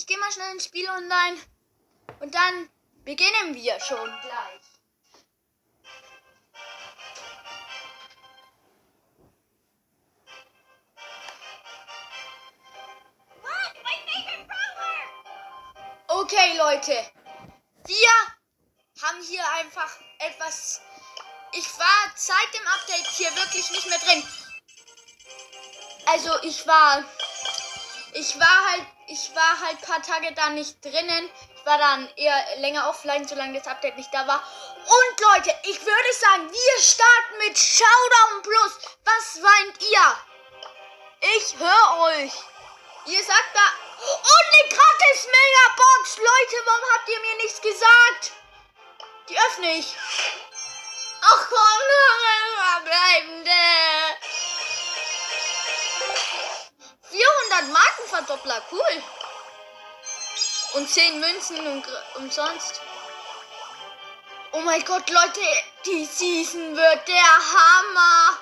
Ich 0.00 0.06
gehe 0.06 0.16
mal 0.16 0.32
schnell 0.32 0.52
ins 0.52 0.64
Spiel 0.64 0.88
online 0.88 1.38
und 2.20 2.34
dann 2.34 2.70
beginnen 3.04 3.54
wir 3.54 3.78
schon 3.80 4.10
gleich. 4.22 4.62
Okay, 16.08 16.56
Leute. 16.56 17.12
Wir 17.84 18.08
haben 19.02 19.22
hier 19.22 19.46
einfach 19.52 19.98
etwas. 20.20 20.80
Ich 21.52 21.78
war 21.78 22.12
seit 22.16 22.54
dem 22.54 22.66
Update 22.68 23.06
hier 23.06 23.36
wirklich 23.36 23.70
nicht 23.70 23.86
mehr 23.90 23.98
drin. 23.98 24.26
Also 26.06 26.42
ich 26.44 26.66
war. 26.66 27.04
Ich 28.12 28.38
war 28.38 28.70
halt. 28.70 28.86
Ich 29.06 29.34
war 29.34 29.60
halt 29.60 29.80
paar 29.80 30.00
Tage 30.02 30.32
da 30.34 30.50
nicht 30.50 30.84
drinnen. 30.84 31.30
Ich 31.56 31.66
war 31.66 31.78
dann 31.78 32.08
eher 32.14 32.56
länger 32.58 32.88
offline, 32.88 33.26
solange 33.26 33.58
das 33.58 33.66
Update 33.66 33.96
nicht 33.96 34.14
da 34.14 34.24
war. 34.26 34.40
Und 34.76 35.20
Leute, 35.20 35.52
ich 35.64 35.84
würde 35.84 36.12
sagen, 36.12 36.50
wir 36.50 36.82
starten 36.82 37.38
mit 37.38 37.58
Showdown 37.58 38.42
Plus. 38.42 38.78
Was 39.04 39.42
weint 39.42 39.82
ihr? 39.82 41.36
Ich 41.36 41.58
höre 41.58 42.00
euch. 42.02 42.32
Ihr 43.06 43.24
sagt 43.24 43.50
da. 43.54 43.66
Und 44.00 44.46
eine 44.54 44.68
gratis 44.68 45.26
Megabox! 45.26 46.16
Leute, 46.16 46.56
warum 46.64 46.84
habt 46.94 47.08
ihr 47.08 47.20
mir 47.20 47.36
nichts 47.42 47.60
gesagt? 47.60 48.32
Die 49.28 49.38
öffne 49.38 49.72
ich. 49.72 49.96
Ach 51.20 51.48
komm, 51.48 51.80
verbleibende. 52.80 53.50
400 57.10 57.72
Markenverdoppler, 57.72 58.62
cool. 58.70 59.02
Und 60.74 60.88
10 60.88 61.18
Münzen 61.18 61.66
und 61.66 61.84
umsonst. 62.16 62.80
Oh 64.52 64.60
mein 64.60 64.84
Gott, 64.84 65.08
Leute, 65.10 65.40
die 65.86 66.04
Season 66.04 66.76
wird 66.76 67.08
der 67.08 67.24
Hammer. 67.24 68.38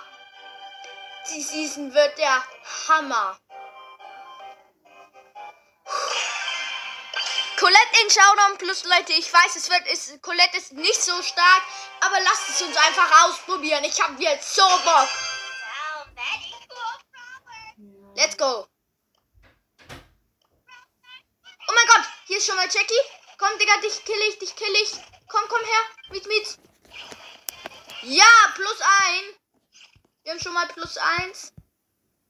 Die 1.31 1.43
Season 1.43 1.93
wird 1.93 2.17
der 2.19 2.45
Hammer. 2.89 3.39
Colette 7.59 8.03
in 8.03 8.11
Showdown 8.11 8.59
Plus, 8.59 8.85
Leute. 8.85 9.13
Ich 9.15 9.33
weiß, 9.33 9.57
es 9.57 9.69
wird, 9.69 9.87
ist, 9.89 10.23
Colette 10.23 10.57
ist 10.57 10.73
nicht 10.73 11.03
so 11.03 11.21
stark, 11.23 11.63
aber 12.01 12.21
lasst 12.21 12.49
es 12.51 12.63
uns 12.63 12.77
einfach 12.77 13.25
ausprobieren. 13.25 13.83
Ich 13.85 14.01
habe 14.01 14.23
jetzt 14.23 14.55
so 14.55 14.63
Bock. 14.63 15.09
Go. 18.39 18.67
Oh 21.69 21.75
mein 21.75 21.87
Gott, 21.87 22.07
hier 22.27 22.39
ist 22.39 22.47
schon 22.47 22.57
mal 22.57 22.69
Jackie. 22.71 22.95
Komm, 23.37 23.59
Digga, 23.59 23.77
dich 23.81 24.05
kill 24.05 24.21
ich, 24.29 24.39
dich 24.39 24.57
kill 24.57 24.75
ich. 24.83 24.93
Komm, 25.29 25.43
komm 25.49 25.63
her. 25.65 25.83
Mit, 26.11 26.27
mit. 26.27 26.59
Ja, 28.03 28.53
plus 28.55 28.81
ein. 28.81 29.25
Wir 30.23 30.33
haben 30.33 30.41
schon 30.41 30.55
mal 30.55 30.69
plus 30.69 30.97
eins. 30.97 31.53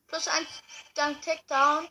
Plus 0.08 0.26
eins 0.28 0.48
dank 0.94 1.22
Takedown. 1.22 1.88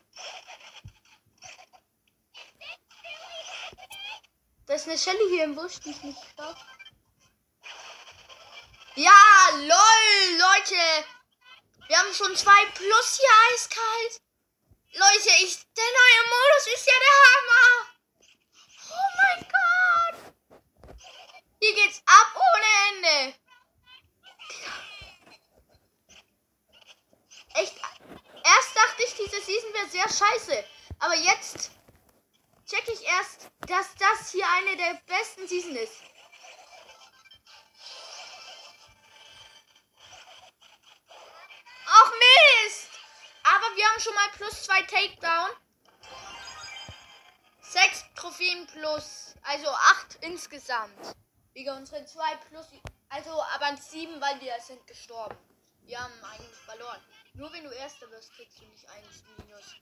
Da 4.66 4.74
ist 4.74 4.86
eine 4.86 4.98
Shelly 4.98 5.28
hier 5.30 5.44
im 5.44 5.54
Busch, 5.54 5.80
die 5.80 5.90
ich 5.90 6.02
nicht 6.02 6.36
glaube. 6.36 6.60
Ja, 8.96 9.12
lol, 9.54 10.38
Leute. 10.38 11.06
Wir 11.88 11.98
haben 11.98 12.12
schon 12.12 12.36
zwei 12.36 12.66
plus 12.74 13.18
hier 13.18 13.30
eiskalt. 13.50 14.20
Leute, 14.92 15.30
ich, 15.42 15.58
der 15.74 15.84
neue 15.84 16.22
Modus 16.28 16.66
ist 16.74 16.86
ja 16.86 16.92
der 17.00 17.16
Hammer. 17.30 17.68
Oh 18.90 19.10
mein 19.16 19.40
Gott. 19.48 20.98
Hier 21.60 21.74
geht's 21.74 22.02
ab 22.04 22.36
ohne 22.36 22.68
Ende. 22.90 23.34
Echt. 27.54 27.74
Erst 28.44 28.76
dachte 28.76 29.02
ich, 29.04 29.14
diese 29.14 29.40
Season 29.40 29.72
wäre 29.72 29.88
sehr 29.88 30.08
scheiße. 30.08 30.64
Aber 30.98 31.14
jetzt 31.14 31.70
check 32.66 32.86
ich 32.88 33.02
erst, 33.02 33.48
dass 33.66 33.94
das 33.98 34.30
hier 34.30 34.46
eine 34.56 34.76
der 34.76 35.00
besten 35.06 35.48
Season 35.48 35.74
ist. 35.76 36.07
Mist! 42.64 42.88
Aber 43.42 43.76
wir 43.76 43.84
haben 43.88 44.00
schon 44.00 44.14
mal 44.14 44.28
plus 44.36 44.64
zwei 44.64 44.82
Takedown. 44.82 45.50
Sechs 47.60 48.04
Trophäen 48.14 48.66
plus, 48.66 49.34
also 49.42 49.68
acht 49.68 50.16
insgesamt. 50.22 51.14
Wegen 51.52 51.70
unsere 51.70 52.04
zwei 52.06 52.36
plus, 52.48 52.66
also 53.08 53.42
aber 53.54 53.76
sieben, 53.76 54.20
weil 54.20 54.40
wir 54.40 54.54
sind 54.60 54.86
gestorben. 54.86 55.36
Wir 55.82 55.98
haben 55.98 56.24
eigentlich 56.24 56.58
verloren. 56.58 57.00
Nur 57.34 57.52
wenn 57.52 57.64
du 57.64 57.70
Erster 57.70 58.10
wirst, 58.10 58.32
kriegst 58.32 58.60
du 58.60 58.66
nicht 58.66 58.88
eins 58.90 59.22
Minus. 59.38 59.76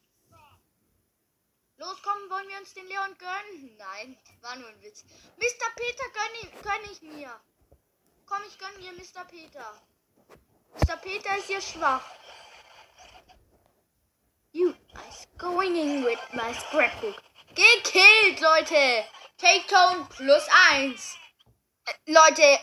Los, 1.79 2.03
komm, 2.03 2.31
wollen 2.31 2.49
wir 2.49 2.59
uns 2.59 2.73
den 2.75 2.87
Leon 2.87 3.19
gönnen? 3.19 3.77
Nein, 3.77 4.19
war 4.41 4.57
nur 4.57 4.69
ein 4.69 4.83
Witz. 4.83 5.05
Mr. 5.37 5.71
Peter 5.77 6.05
gönn, 6.15 6.63
gönn 6.63 6.93
ich 6.93 7.03
mir. 7.03 7.41
Komm, 8.27 8.43
ich 8.49 8.59
gönn 8.59 8.77
mir 8.79 8.93
Mr. 8.93 9.25
Peter. 9.27 9.83
Mr. 10.75 10.97
Peter 10.97 11.37
ist 11.37 11.47
hier 11.47 11.61
schwach. 11.61 12.05
You 14.57 14.75
is 15.11 15.27
going 15.37 15.77
in 15.77 16.03
with 16.03 16.19
my 16.33 16.51
scrapbook. 16.55 17.23
Gekillt, 17.55 18.41
Leute. 18.41 19.05
Take 19.37 19.67
Tone 19.69 20.07
plus 20.17 20.49
eins. 20.71 21.19
Äh, 21.85 21.93
Leute, 22.07 22.59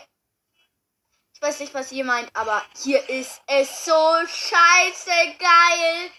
ich 1.34 1.40
weiß 1.40 1.60
nicht, 1.60 1.72
was 1.72 1.92
ihr 1.92 2.04
meint, 2.04 2.28
aber 2.34 2.64
hier 2.82 3.08
ist 3.08 3.40
es 3.46 3.84
so 3.84 3.92
scheiße 4.26 5.36
geil. 5.38 6.10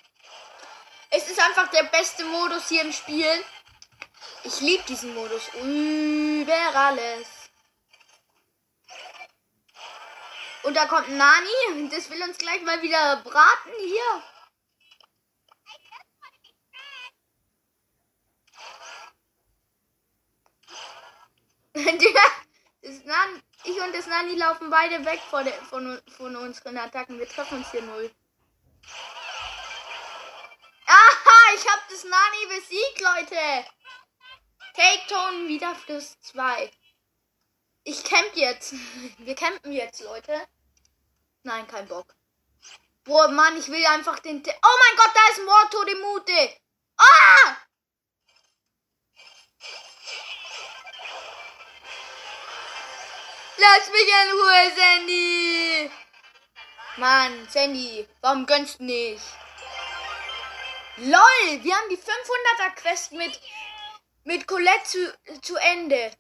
Es 1.10 1.30
ist 1.30 1.42
einfach 1.42 1.70
der 1.72 1.84
beste 1.84 2.24
Modus 2.24 2.70
hier 2.70 2.84
im 2.84 2.94
Spiel. 2.94 3.44
Ich 4.46 4.62
liebe 4.62 4.84
diesen 4.84 5.14
Modus 5.14 5.44
über 5.56 6.74
alles. 6.74 7.28
Und 10.64 10.74
da 10.78 10.86
kommt 10.86 11.10
Nani. 11.10 11.90
Das 11.90 12.10
will 12.10 12.24
uns 12.24 12.38
gleich 12.38 12.62
mal 12.62 12.82
wieder 12.82 13.18
braten 13.18 13.74
hier. 13.78 14.24
Nani, 23.06 23.42
ich 23.66 23.82
und 23.82 23.94
das 23.94 24.08
Nani 24.08 24.36
laufen 24.36 24.70
beide 24.70 25.04
weg 25.06 25.20
von, 25.30 25.44
der, 25.44 25.54
von, 25.54 26.02
von 26.18 26.36
unseren 26.36 26.78
Attacken. 26.78 27.20
Wir 27.20 27.28
treffen 27.28 27.58
uns 27.58 27.72
hier 27.72 27.82
null. 27.82 28.12
ich 31.56 31.68
hab 31.68 31.88
das 31.90 32.04
Nani 32.04 32.46
besiegt, 32.48 33.02
Leute. 33.02 33.66
Take 34.74 35.08
Tone 35.08 35.48
wieder 35.48 35.74
plus 35.86 36.20
2. 36.22 36.72
Ich 37.84 38.04
camp 38.04 38.36
jetzt. 38.36 38.74
Wir 39.20 39.36
campen 39.36 39.72
jetzt, 39.72 40.02
Leute. 40.02 40.48
Nein, 41.44 41.68
kein 41.68 41.88
Bock. 41.88 42.16
Boah, 43.04 43.28
Mann, 43.30 43.58
ich 43.58 43.68
will 43.68 43.86
einfach 43.86 44.20
den... 44.20 44.44
T 44.44 44.52
oh 44.52 44.78
mein 44.80 44.98
Gott, 44.98 45.12
da 45.14 45.32
ist 45.32 45.46
Morto 45.46 45.84
de 45.86 45.96
Mute. 46.02 46.58
Ah! 46.98 47.58
Lass 53.58 53.90
mich 53.90 54.08
in 54.08 54.32
Ruhe, 54.32 54.72
Sandy. 54.76 55.92
Mann, 56.98 57.48
Sandy, 57.50 58.08
warum 58.22 58.46
gönnst 58.46 58.80
du 58.80 58.84
nicht? 58.84 59.24
LOL, 60.98 61.64
wir 61.64 61.76
haben 61.76 61.90
die 61.90 61.98
500er 61.98 62.76
Quest 62.76 63.12
mit, 63.14 63.40
mit 64.24 64.48
Colette 64.48 64.84
zu, 64.84 65.42
zu 65.42 65.56
Ende. 65.58 66.12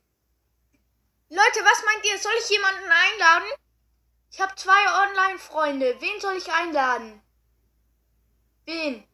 Leute, 1.30 1.60
was 1.64 1.84
meint 1.86 2.06
ihr? 2.06 2.18
Soll 2.18 2.34
ich 2.40 2.50
jemanden 2.50 2.90
einladen? 2.90 3.48
Ich 4.32 4.42
habe 4.42 4.56
zwei 4.56 5.08
Online-Freunde. 5.08 6.00
Wen 6.00 6.22
soll 6.22 6.36
ich 6.38 6.52
einladen? 6.52 7.22
Wen? 8.66 9.08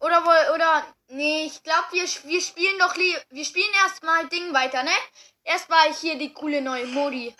Oder 0.00 0.24
wohl, 0.24 0.54
oder, 0.54 0.93
nee, 1.08 1.46
ich 1.46 1.62
glaube, 1.62 1.88
wir, 1.92 2.04
wir 2.04 2.40
spielen 2.40 2.78
doch, 2.78 2.94
wir 2.96 3.44
spielen 3.44 3.72
erstmal 3.84 4.28
Ding 4.28 4.52
weiter, 4.52 4.82
ne? 4.82 4.96
Erstmal 5.42 5.92
hier 5.94 6.16
die 6.16 6.32
coole 6.32 6.60
neue 6.60 6.86
Modi. 6.86 7.34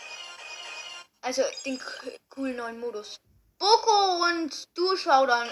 Also, 1.23 1.43
den 1.65 1.81
coolen 2.29 2.57
neuen 2.57 2.79
Modus. 2.81 3.21
Boko 3.59 4.25
und 4.27 4.69
du 4.75 4.95
dann 4.97 5.51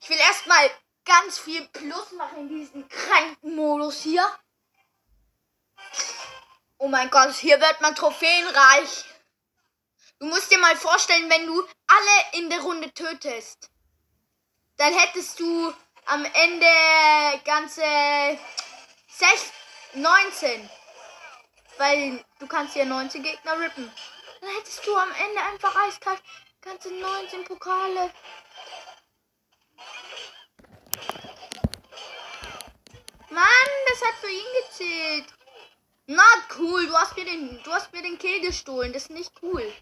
ich 0.00 0.08
will 0.08 0.18
erstmal 0.18 0.70
ganz 1.04 1.38
viel 1.38 1.66
Plus 1.68 2.12
machen 2.12 2.38
in 2.38 2.48
diesem 2.48 2.88
kranken 2.88 3.54
Modus 3.54 4.02
hier. 4.02 4.26
Oh 6.78 6.88
mein 6.88 7.10
Gott, 7.10 7.34
hier 7.34 7.60
wird 7.60 7.80
man 7.80 7.94
trophäenreich. 7.94 9.04
Du 10.18 10.26
musst 10.26 10.50
dir 10.50 10.58
mal 10.58 10.76
vorstellen, 10.76 11.30
wenn 11.30 11.46
du 11.46 11.60
alle 11.86 12.38
in 12.40 12.50
der 12.50 12.60
Runde 12.60 12.92
tötest. 12.92 13.70
dann 14.76 14.92
hättest 14.92 15.38
du 15.38 15.72
am 16.06 16.24
Ende 16.24 17.40
ganze 17.44 17.82
6, 19.08 19.52
19. 19.94 20.70
Weil 21.78 22.24
du 22.38 22.46
kannst 22.46 22.76
ja 22.76 22.84
19 22.84 23.22
Gegner 23.22 23.58
rippen. 23.58 23.90
Dann 24.40 24.50
hättest 24.56 24.86
du 24.86 24.96
am 24.96 25.10
Ende 25.10 25.40
einfach 25.40 25.74
eiskalt 25.76 26.22
ganze 26.60 26.92
19 26.92 27.44
Pokale. 27.44 28.10
Mann, 33.30 33.70
das 33.88 34.02
hat 34.02 34.14
für 34.20 34.30
ihn 34.30 34.44
gezählt. 34.62 35.26
Not 36.06 36.58
cool. 36.58 36.86
Du 36.86 36.96
hast 36.96 37.16
mir 37.16 37.24
den, 37.24 37.62
du 37.62 37.72
hast 37.72 37.92
mir 37.92 38.02
den 38.02 38.18
Kill 38.18 38.40
gestohlen. 38.40 38.92
Das 38.92 39.04
ist 39.04 39.10
nicht 39.10 39.32
cool. 39.42 39.72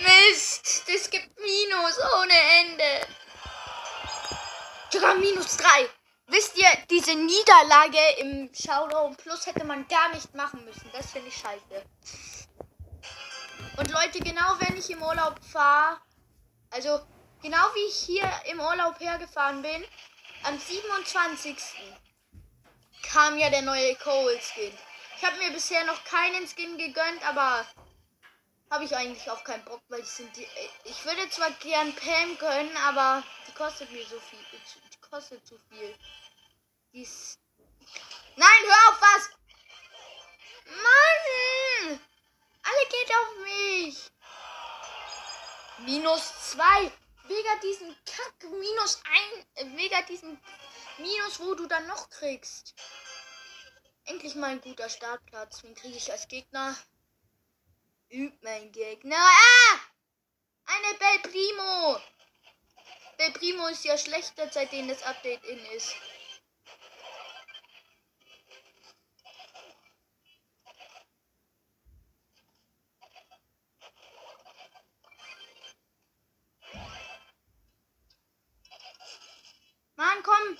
Mist, 0.00 0.84
das 0.88 1.10
gibt 1.10 1.38
Minus 1.38 1.98
ohne 2.14 2.38
Ende. 2.60 3.06
Sogar 4.90 5.14
minus 5.14 5.56
drei. 5.56 5.88
Wisst 6.28 6.56
ihr, 6.56 6.68
diese 6.90 7.14
Niederlage 7.14 7.98
im 8.18 8.50
Showdown 8.54 9.16
Plus 9.16 9.46
hätte 9.46 9.64
man 9.64 9.86
gar 9.88 10.08
nicht 10.10 10.34
machen 10.34 10.64
müssen. 10.64 10.90
Das 10.92 11.12
finde 11.12 11.28
ich 11.28 11.36
scheiße. 11.36 11.84
Und 13.76 13.90
Leute, 13.90 14.20
genau 14.20 14.56
wenn 14.58 14.76
ich 14.76 14.90
im 14.90 15.02
Urlaub 15.02 15.38
fahre, 15.44 16.00
also 16.70 17.00
genau 17.42 17.64
wie 17.74 17.88
ich 17.88 17.96
hier 17.96 18.30
im 18.50 18.60
Urlaub 18.60 18.98
hergefahren 18.98 19.62
bin, 19.62 19.84
am 20.42 20.58
27. 20.58 21.56
kam 23.02 23.38
ja 23.38 23.50
der 23.50 23.62
neue 23.62 23.94
Cole 23.96 24.38
Skin. 24.40 24.72
Ich 25.16 25.24
habe 25.24 25.36
mir 25.38 25.50
bisher 25.50 25.84
noch 25.84 26.02
keinen 26.04 26.46
Skin 26.48 26.76
gegönnt, 26.78 27.28
aber 27.28 27.64
habe 28.70 28.84
ich 28.84 28.96
eigentlich 28.96 29.30
auch 29.30 29.44
keinen 29.44 29.64
Bock, 29.64 29.80
weil 29.88 30.02
die 30.02 30.08
sind 30.08 30.36
die, 30.36 30.46
ich 30.84 31.04
würde 31.04 31.28
zwar 31.30 31.50
gern 31.52 31.94
Pam 31.94 32.38
gönnen, 32.38 32.76
aber 32.78 33.22
die 33.46 33.52
kostet 33.52 33.90
mir 33.92 34.04
so 34.04 34.18
viel. 34.20 34.38
Die 34.92 35.00
kostet 35.00 35.46
zu 35.46 35.58
viel. 35.70 35.94
Die 36.92 37.02
ist 37.02 37.38
Nein, 38.38 38.62
hör 38.66 38.92
auf 38.92 39.00
was! 39.00 39.30
Mann! 40.66 42.00
Alle 42.62 42.88
geht 42.90 43.10
auf 43.16 43.36
mich! 43.44 44.10
Minus 45.78 46.50
zwei. 46.50 46.92
Wegen 47.28 47.60
diesen 47.62 47.96
Kack 48.04 48.50
minus 48.50 49.00
ein. 49.04 49.76
Wegen 49.76 50.06
diesen 50.06 50.40
Minus, 50.98 51.40
wo 51.40 51.54
du 51.54 51.66
dann 51.66 51.86
noch 51.86 52.10
kriegst. 52.10 52.74
Endlich 54.04 54.34
mal 54.34 54.50
ein 54.50 54.60
guter 54.60 54.88
Startplatz. 54.88 55.62
Wen 55.62 55.74
kriege 55.74 55.96
ich 55.96 56.12
als 56.12 56.28
Gegner? 56.28 56.76
Übt 58.08 58.38
mein 58.42 58.70
Gegner. 58.70 59.16
Ah! 59.16 59.80
Eine 60.66 60.98
Bel 60.98 61.30
Primo. 61.30 62.00
Bel 63.18 63.32
Primo 63.32 63.66
ist 63.68 63.84
ja 63.84 63.98
schlechter, 63.98 64.48
seitdem 64.50 64.88
das 64.88 65.02
Update 65.02 65.44
in 65.44 65.58
ist. 65.66 65.94
Mann, 79.96 80.22
komm! 80.22 80.58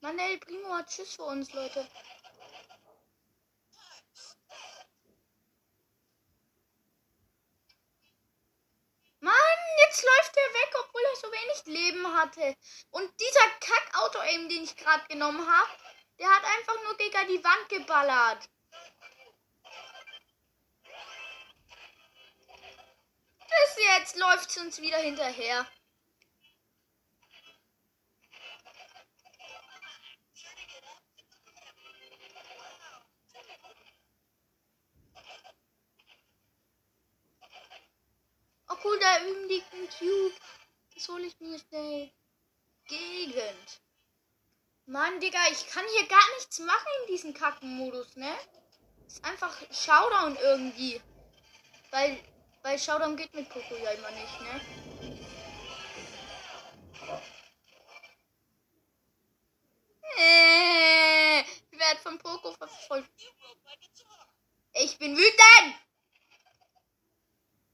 Mann, 0.00 0.18
El 0.18 0.38
Primo 0.38 0.74
hat 0.74 0.92
Schiss 0.92 1.14
für 1.14 1.22
uns, 1.24 1.52
Leute. 1.52 1.88
jetzt 9.90 10.04
läuft 10.04 10.36
er 10.36 10.54
weg, 10.54 10.74
obwohl 10.80 11.02
er 11.02 11.16
so 11.16 11.32
wenig 11.32 11.66
Leben 11.66 12.09
hatte. 12.20 12.56
Und 12.90 13.20
dieser 13.20 13.48
Kack-Auto-Aim, 13.60 14.48
den 14.48 14.64
ich 14.64 14.76
gerade 14.76 15.06
genommen 15.08 15.46
habe, 15.46 15.70
der 16.18 16.28
hat 16.28 16.44
einfach 16.44 16.82
nur 16.84 16.96
gegen 16.96 17.28
die 17.28 17.44
Wand 17.44 17.68
geballert. 17.68 18.48
Bis 23.48 23.84
jetzt 23.84 24.16
läuft 24.16 24.50
es 24.50 24.56
uns 24.58 24.80
wieder 24.80 24.98
hinterher. 24.98 25.66
cool, 38.84 38.98
da 38.98 39.24
üben 39.24 39.48
liegt 39.48 39.72
ein 39.72 39.88
Tube. 39.98 40.32
Hole 41.10 41.26
ich 41.26 41.40
mir 41.40 41.58
schnell. 41.58 42.12
Gegend. 42.86 43.80
Mann, 44.86 45.18
Digga, 45.18 45.40
ich 45.50 45.66
kann 45.66 45.84
hier 45.96 46.06
gar 46.06 46.34
nichts 46.36 46.60
machen 46.60 46.86
in 47.00 47.06
diesem 47.12 47.34
Kacken-Modus, 47.34 48.14
ne? 48.16 48.32
Ist 49.06 49.24
einfach 49.24 49.56
Showdown 49.72 50.36
irgendwie. 50.36 51.00
Weil, 51.90 52.22
weil 52.62 52.78
Showdown 52.78 53.16
geht 53.16 53.34
mit 53.34 53.48
Poco 53.48 53.74
ja 53.76 53.90
immer 53.90 54.10
nicht, 54.12 54.40
ne? 54.40 54.60
Äh, 60.16 61.40
ich 61.40 61.78
werde 61.78 62.00
von 62.02 62.18
Poco 62.18 62.52
verfolgt. 62.52 63.10
Ich 64.74 64.96
bin 64.98 65.16
wütend! 65.16 65.74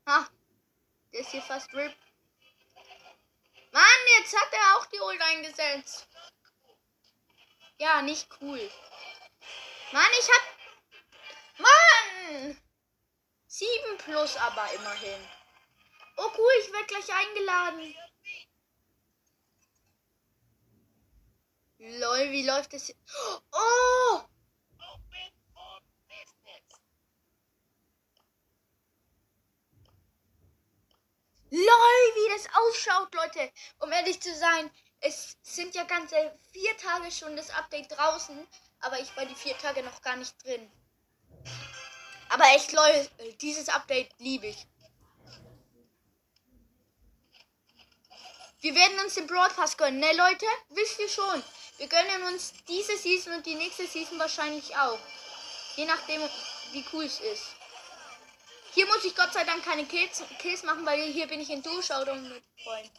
Ha, 0.07 0.27
der 1.13 1.21
ist 1.21 1.31
hier 1.31 1.43
fast 1.43 1.73
RIP. 1.75 1.95
Mann, 3.77 3.85
jetzt 4.19 4.35
hat 5.07 5.21
er 5.21 5.21
auch 5.21 5.21
die 5.21 5.21
Ult 5.21 5.21
eingesetzt. 5.23 6.09
Ja, 7.79 8.03
nicht 8.03 8.29
cool. 8.41 8.71
Mann, 9.93 10.11
ich 10.19 10.29
hab. 10.29 10.43
Mann! 11.59 12.61
7 13.47 13.99
plus 13.99 14.37
aber 14.37 14.73
immerhin. 14.73 15.29
Oh 16.17 16.31
cool, 16.37 16.53
ich 16.61 16.73
werde 16.73 16.87
gleich 16.87 17.13
eingeladen. 17.13 17.95
Lol, 21.79 22.31
wie 22.33 22.47
läuft 22.47 22.73
das? 22.73 22.93
Oh! 23.53 24.21
LOL, 31.51 32.15
wie 32.15 32.29
das 32.35 32.49
ausschaut, 32.55 33.15
Leute. 33.15 33.53
Um 33.79 33.93
ehrlich 33.93 34.21
zu 34.21 34.35
sein, 34.35 34.71
es 35.07 35.37
sind 35.43 35.75
ja 35.75 35.85
ganze 35.85 36.17
vier 36.53 36.77
Tage 36.77 37.11
schon 37.11 37.37
das 37.37 37.51
Update 37.51 37.93
draußen, 37.93 38.47
aber 38.81 38.99
ich 39.01 39.17
war 39.17 39.25
die 39.25 39.35
vier 39.35 39.57
Tage 39.59 39.83
noch 39.83 40.03
gar 40.03 40.17
nicht 40.17 40.35
drin. 40.45 40.71
Aber 42.29 42.45
echt, 42.57 42.73
Leute, 42.73 43.09
dieses 43.41 43.69
Update 43.69 44.11
liebe 44.19 44.49
ich. 44.49 44.67
Wir 48.61 48.75
werden 48.75 48.99
uns 49.05 49.15
den 49.15 49.29
Broadcast 49.29 49.79
gönnen, 49.79 50.01
ne 50.01 50.13
Leute? 50.13 50.47
Wisst 50.71 50.99
ihr 50.99 51.09
schon. 51.09 51.43
Wir 51.77 51.87
gönnen 51.87 52.25
uns 52.33 52.53
diese 52.69 52.97
Season 52.97 53.35
und 53.35 53.47
die 53.47 53.55
nächste 53.55 53.87
Season 53.87 54.19
wahrscheinlich 54.19 54.77
auch. 54.77 54.99
Je 55.77 55.85
nachdem, 55.85 56.23
wie 56.73 56.85
cool 56.93 57.05
es 57.05 57.21
ist. 57.21 57.55
Hier 58.73 58.87
muss 58.87 59.05
ich 59.05 59.15
Gott 59.15 59.33
sei 59.33 59.45
Dank 59.45 59.65
keine 59.65 59.87
Kills, 59.87 60.23
Kills 60.39 60.63
machen, 60.65 60.85
weil 60.85 61.01
hier 61.13 61.27
bin 61.29 61.41
ich 61.41 61.51
in 61.51 61.63
Durchschauung 61.63 62.29
mit 62.29 62.43
Freunden. 62.65 62.91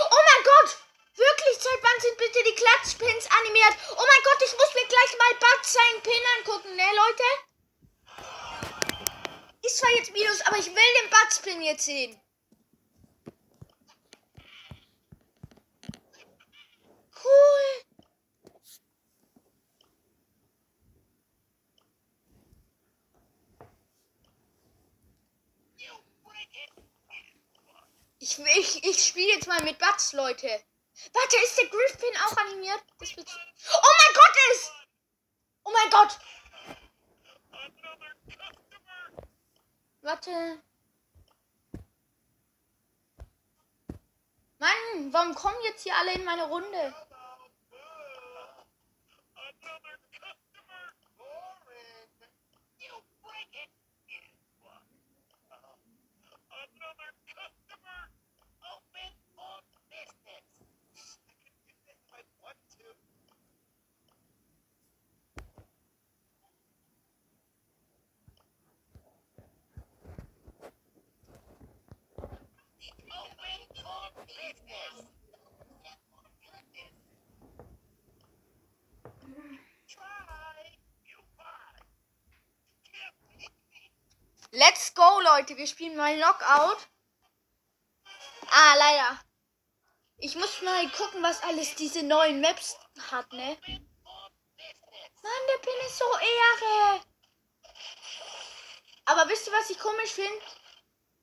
Oh 0.00 0.22
mein 0.26 0.44
Gott! 0.44 0.76
Wirklich, 1.16 1.58
seit 1.58 1.82
wann 1.82 2.00
sind 2.00 2.16
bitte 2.18 2.38
die 2.46 2.54
Klatschpins 2.54 3.26
animiert? 3.48 3.76
Oh 3.92 4.04
mein 4.06 4.22
Gott, 4.24 4.42
ich 4.44 4.52
muss 4.52 4.74
mir 4.74 4.86
gleich 4.86 5.16
mal 5.18 5.34
Bud 5.34 5.64
seinen 5.64 6.02
Pin 6.02 6.22
angucken, 6.38 6.76
ne 6.76 6.82
Leute? 6.96 7.24
Ist 9.62 9.78
zwar 9.78 9.90
jetzt 9.90 10.12
Minus, 10.12 10.40
aber 10.42 10.58
ich 10.58 10.66
will 10.66 10.74
den 11.02 11.10
Buttspin 11.10 11.62
jetzt 11.62 11.84
sehen. 11.84 12.20
Cool. 17.24 17.84
Ich, 28.20 28.38
ich, 28.38 28.84
ich 28.84 29.04
spiele 29.04 29.32
jetzt 29.32 29.46
mal 29.46 29.62
mit 29.62 29.78
Butts, 29.78 30.12
Leute. 30.12 30.48
Warte, 31.12 31.36
ist 31.44 31.58
der 31.58 31.68
Griffin 31.68 32.16
auch 32.26 32.36
animiert? 32.36 32.82
oh 33.00 33.94
mein 33.98 34.14
Gott, 34.14 34.36
ist! 34.52 34.72
Oh 35.64 35.72
mein 35.72 35.90
Gott! 35.90 36.18
Warte. 40.02 40.62
Mann, 44.58 45.12
warum 45.12 45.34
kommen 45.34 45.58
jetzt 45.64 45.82
hier 45.82 45.94
alle 45.96 46.14
in 46.14 46.24
meine 46.24 46.44
Runde? 46.44 46.94
Let's 84.50 84.94
go, 84.94 85.20
Leute. 85.20 85.56
Wir 85.56 85.66
spielen 85.66 85.96
mal 85.96 86.16
Knockout. 86.16 86.88
Ah, 88.50 88.74
leider. 88.76 89.20
Ich 90.16 90.34
muss 90.34 90.62
mal 90.62 90.88
gucken, 90.90 91.22
was 91.22 91.42
alles 91.42 91.74
diese 91.76 92.02
neuen 92.02 92.40
Maps 92.40 92.76
hat, 93.10 93.32
ne? 93.32 93.58
Mann, 95.22 95.46
der 95.48 95.58
Pin 95.58 95.86
ist 95.86 95.98
so 95.98 96.04
Ehre. 96.04 97.00
Aber 99.04 99.28
wisst 99.28 99.46
ihr, 99.46 99.52
was 99.52 99.70
ich 99.70 99.78
komisch 99.78 100.10
finde? 100.10 100.40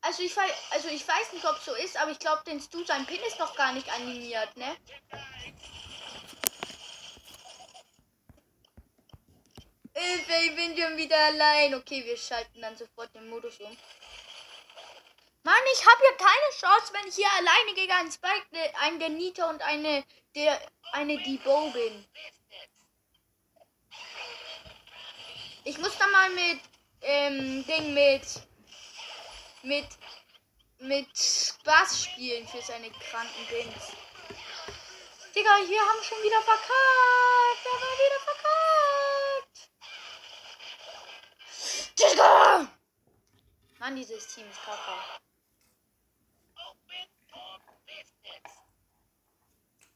Also 0.06 0.22
ich, 0.22 0.38
also 0.70 0.88
ich 0.90 1.08
weiß 1.08 1.34
nicht, 1.34 1.46
ob 1.46 1.58
es 1.58 1.66
so 1.66 1.74
ist, 1.74 1.98
aber 1.98 2.12
ich 2.12 2.20
glaube, 2.20 2.44
den 2.46 2.62
Stu, 2.62 2.84
sein 2.86 3.08
Pin 3.08 3.20
ist 3.28 3.40
noch 3.40 3.56
gar 3.56 3.74
nicht 3.74 3.92
animiert, 3.92 4.56
ne? 4.56 4.78
Hilfe, 9.96 10.34
ich 10.44 10.56
bin 10.56 10.78
schon 10.78 10.96
wieder 10.96 11.18
allein. 11.18 11.74
Okay, 11.74 12.06
wir 12.06 12.18
schalten 12.18 12.62
dann 12.62 12.78
sofort 12.78 13.16
den 13.16 13.28
Modus 13.30 13.60
um. 13.60 13.76
Mann, 15.42 15.56
ich 15.74 15.86
habe 15.88 16.02
hier 16.02 16.18
keine 16.18 16.52
Chance, 16.60 16.94
wenn 16.94 17.08
ich 17.08 17.16
hier 17.16 17.32
alleine 17.38 17.74
gegen 17.74 17.92
einen 17.92 18.12
Spike, 18.12 18.46
ne, 18.52 18.74
einen 18.82 19.00
der 19.00 19.10
Nita 19.10 19.50
und 19.50 19.62
eine 19.64 20.04
der 20.36 20.62
eine 20.92 21.18
Debo 21.18 21.72
bin. 21.72 22.06
Ich 25.64 25.80
muss 25.80 25.98
da 25.98 26.06
mal 26.08 26.30
mit 26.30 26.60
ähm, 27.02 27.66
Ding 27.66 27.94
mit 27.96 28.22
mit 29.66 29.88
mit 30.80 31.18
Spaß 31.18 32.04
spielen 32.04 32.48
für 32.48 32.62
seine 32.62 32.92
kranken 32.92 33.48
Dings. 33.50 33.94
Digga, 35.34 35.50
wir 35.68 35.82
haben 35.82 36.04
schon 36.04 36.22
wieder 36.24 36.42
verkackt. 36.42 37.64
Wir 37.64 37.72
haben 37.72 37.98
wieder 38.06 38.20
verkackt. 38.24 39.70
Digga! 42.00 42.68
Mann, 43.80 43.96
dieses 43.96 44.28
Team 44.34 44.50
ist 44.50 44.62
kacke. 44.62 45.22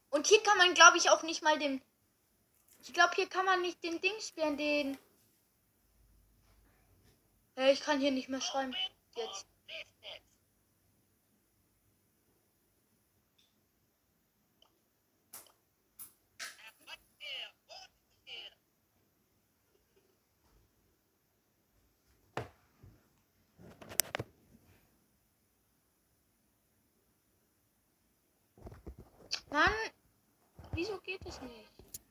Und 0.10 0.28
hier 0.28 0.44
kann 0.44 0.58
man, 0.58 0.74
glaube 0.74 0.98
ich, 0.98 1.10
auch 1.10 1.24
nicht 1.24 1.44
mal 1.44 1.58
den. 1.60 1.82
Ich 2.82 2.94
glaube, 2.94 3.16
hier 3.16 3.30
kann 3.30 3.46
man 3.46 3.62
nicht 3.62 3.84
den 3.84 4.02
Ding 4.02 4.20
spielen, 4.20 4.58
den. 4.58 4.98
Ich 7.56 7.82
kann 7.82 8.00
hier 8.00 8.12
nicht 8.12 8.30
mehr 8.30 8.42
schreiben. 8.42 8.76
Jetzt. 9.16 9.46
Mann, 29.52 29.74
wieso 30.74 31.00
geht 31.00 31.26
es 31.26 31.42
nicht? 31.42 31.70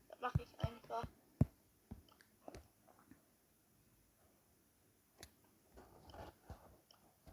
Das 0.09 0.21
mache 0.21 0.43
ich 0.43 0.67
einfach. 0.67 1.05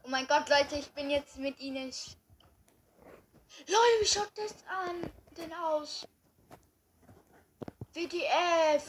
Oh 0.04 0.08
mein 0.08 0.28
Gott, 0.28 0.48
Leute, 0.50 0.76
ich 0.76 0.92
bin 0.92 1.10
jetzt 1.10 1.38
mit 1.38 1.60
ihnen. 1.60 1.92
Leute, 3.68 4.02
wie 4.02 4.06
schaut 4.06 4.32
das 4.36 4.54
an? 4.68 5.12
Denn 5.32 5.52
aus? 5.54 6.08
WTF. 7.94 8.84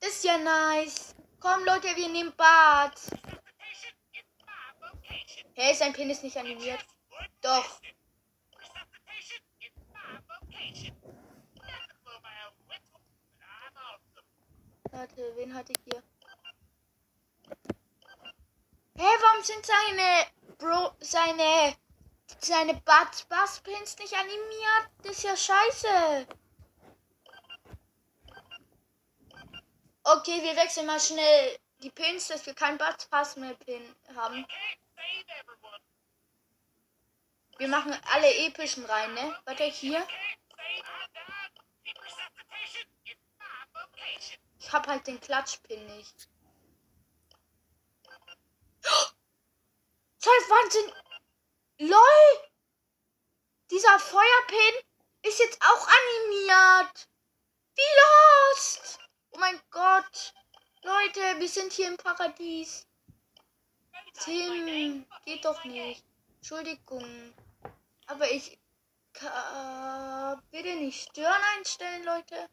Das 0.00 0.10
ist 0.10 0.24
ja 0.24 0.38
nice. 0.38 1.14
Komm, 1.38 1.64
Leute, 1.64 1.94
wir 1.94 2.08
nehmen 2.08 2.34
Bad. 2.36 2.98
Hey, 5.54 5.74
sein 5.74 5.92
Penis 5.92 6.22
nicht 6.22 6.36
animiert. 6.36 6.84
Doch. 7.42 7.79
Warte, 14.92 15.36
wen 15.36 15.54
hatte 15.54 15.72
ich 15.72 15.80
hier? 15.84 16.02
Hä, 18.96 19.06
hey, 19.06 19.18
warum 19.22 19.42
sind 19.44 19.64
seine 19.64 20.26
Bro 20.58 20.94
seine 21.00 21.76
seine 22.40 22.74
Bud 22.74 23.28
Bass 23.28 23.60
Pins 23.60 23.96
nicht 23.98 24.14
animiert? 24.14 24.90
Das 25.02 25.12
ist 25.12 25.22
ja 25.22 25.36
scheiße. 25.36 26.26
Okay, 30.02 30.42
wir 30.42 30.56
wechseln 30.56 30.86
mal 30.86 31.00
schnell 31.00 31.58
die 31.82 31.90
Pins, 31.90 32.28
dass 32.28 32.44
wir 32.46 32.54
kein 32.54 32.78
Bud 32.78 33.10
Pass 33.10 33.36
mehr 33.36 33.54
Pin 33.54 33.94
haben. 34.16 34.46
Wir 37.58 37.68
machen 37.68 37.96
alle 38.12 38.34
epischen 38.46 38.84
rein, 38.86 39.14
ne? 39.14 39.36
Warte, 39.44 39.64
hier. 39.64 40.06
Ich 44.60 44.70
hab 44.72 44.86
halt 44.86 45.06
den 45.06 45.18
Klatschpin 45.20 45.84
nicht. 45.96 46.28
Scheiß 50.22 50.50
Wahnsinn! 50.50 50.92
LOL! 51.88 52.50
Dieser 53.70 53.98
Feuerpin 53.98 54.74
ist 55.22 55.38
jetzt 55.38 55.60
auch 55.62 55.88
animiert. 55.88 57.08
Wie 57.74 58.52
lost! 58.52 58.98
Oh 59.30 59.38
mein 59.38 59.58
Gott! 59.70 60.34
Leute, 60.82 61.40
wir 61.40 61.48
sind 61.48 61.72
hier 61.72 61.88
im 61.88 61.96
Paradies. 61.96 62.86
Tim, 64.24 65.06
geht 65.24 65.44
doch 65.44 65.64
nicht. 65.64 66.04
Entschuldigung. 66.36 67.34
Aber 68.06 68.30
ich 68.30 68.58
bitte 70.50 70.76
nicht 70.76 71.08
stören 71.10 71.42
einstellen, 71.56 72.04
Leute. 72.04 72.48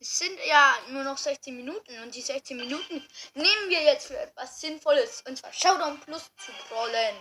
Es 0.00 0.16
sind 0.18 0.38
ja 0.46 0.78
nur 0.90 1.02
noch 1.02 1.18
16 1.18 1.56
Minuten 1.56 2.00
und 2.02 2.14
die 2.14 2.22
16 2.22 2.56
Minuten 2.56 3.06
nehmen 3.34 3.68
wir 3.68 3.82
jetzt 3.82 4.06
für 4.06 4.18
etwas 4.18 4.60
Sinnvolles 4.60 5.22
und 5.26 5.36
zwar 5.36 5.52
Showdown 5.52 5.98
Plus 6.00 6.30
zu 6.36 6.52
trollen. 6.68 7.16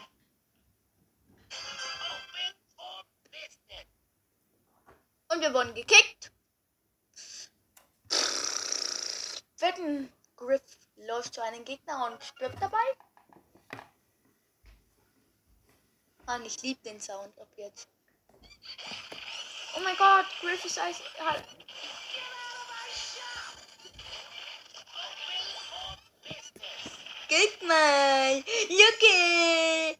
Und 5.30 5.42
wir 5.42 5.54
wurden 5.54 5.74
gekickt. 5.74 6.32
Wetten, 9.60 10.14
Griff 10.36 10.62
läuft 10.98 11.34
zu 11.34 11.44
einem 11.44 11.66
Gegner 11.66 12.06
und 12.06 12.24
stirbt 12.24 12.62
dabei. 12.62 12.78
Mann, 16.28 16.46
ich 16.46 16.62
liebe 16.62 16.82
den 16.84 17.00
Sound 17.02 17.38
ab 17.40 17.48
jetzt. 17.56 17.90
Oh 19.76 19.80
mein 19.80 19.98
Gott, 19.98 20.26
Griff 20.42 20.64
ist 20.64 20.78
Eis. 20.78 21.02
Guck 27.30 27.62
mal. 27.64 28.44
Jucke. 28.70 29.98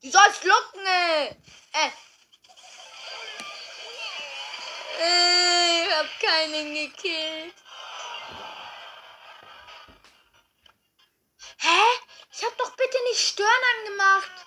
Du 0.00 0.10
sollst 0.10 0.44
locken. 0.44 0.86
Äh. 0.86 1.34
äh. 1.72 1.90
Ich 5.84 5.90
hab 5.92 6.20
keinen 6.20 6.74
gekillt. 6.74 7.54
Hä? 11.58 11.82
Ich 12.32 12.44
hab 12.44 12.56
doch 12.58 12.76
bitte 12.76 13.02
nicht 13.08 13.20
Stören 13.20 13.50
angemacht. 13.78 14.41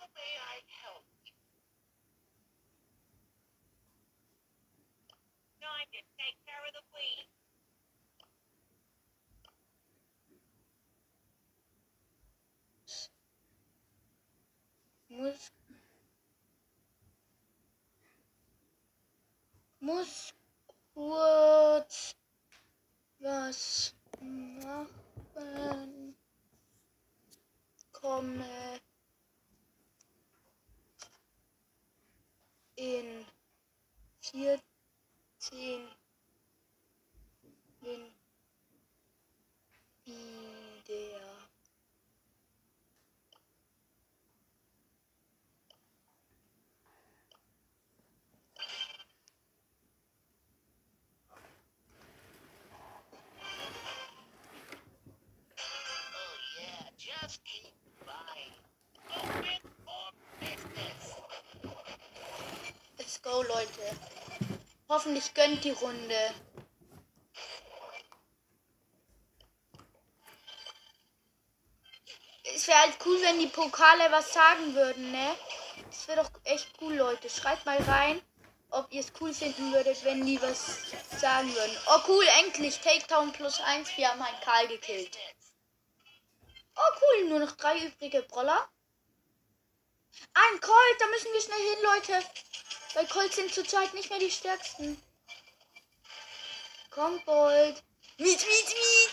Muss 19.86 20.25
Let's 62.98 63.22
go, 63.22 63.42
Leute. 63.44 63.98
Hoffentlich 64.90 65.34
gönnt 65.34 65.64
die 65.64 65.72
Runde. 65.72 66.34
Es 72.56 72.68
wäre 72.68 72.80
halt 72.80 72.98
cool, 73.06 73.22
wenn 73.22 73.40
die 73.40 73.48
Pokale 73.48 74.12
was 74.12 74.34
sagen 74.34 74.74
würden, 74.76 75.12
ne? 75.12 75.36
Das 75.90 76.08
wäre 76.08 76.24
doch 76.24 76.32
echt 76.46 76.70
cool, 76.82 76.94
Leute. 76.96 77.30
Schreibt 77.30 77.66
mal 77.66 77.78
rein, 77.84 78.22
ob 78.70 78.92
ihr 78.92 79.02
es 79.02 79.12
cool 79.20 79.34
finden 79.34 79.74
würdet, 79.74 80.04
wenn 80.04 80.26
die 80.26 80.42
was 80.42 80.82
sagen 81.20 81.54
würden. 81.54 81.78
Oh, 81.88 82.00
cool, 82.08 82.26
endlich. 82.40 82.80
Takedown 82.80 83.32
plus 83.34 83.60
1. 83.60 83.98
Wir 83.98 84.10
haben 84.10 84.22
einen 84.22 84.40
Karl 84.42 84.68
gekillt. 84.68 85.18
Oh, 86.76 86.92
cool. 87.02 87.30
Nur 87.30 87.40
noch 87.40 87.52
drei 87.54 87.78
übrige 87.80 88.22
Brawler. 88.24 88.70
Ein 90.34 90.62
Colt. 90.62 91.00
Da 91.00 91.08
müssen 91.08 91.34
wir 91.34 91.42
schnell 91.42 91.58
hin, 91.58 91.84
Leute. 91.84 92.26
Weil 92.94 93.08
Colts 93.08 93.36
sind 93.36 93.54
zurzeit 93.54 93.94
nicht 93.94 94.10
mehr 94.10 94.20
die 94.20 94.32
stärksten. 94.32 95.02
Komm, 96.90 97.20
Bolt. 97.26 97.84
Miet, 98.18 98.40
miet, 98.48 98.68
miet. 98.68 99.12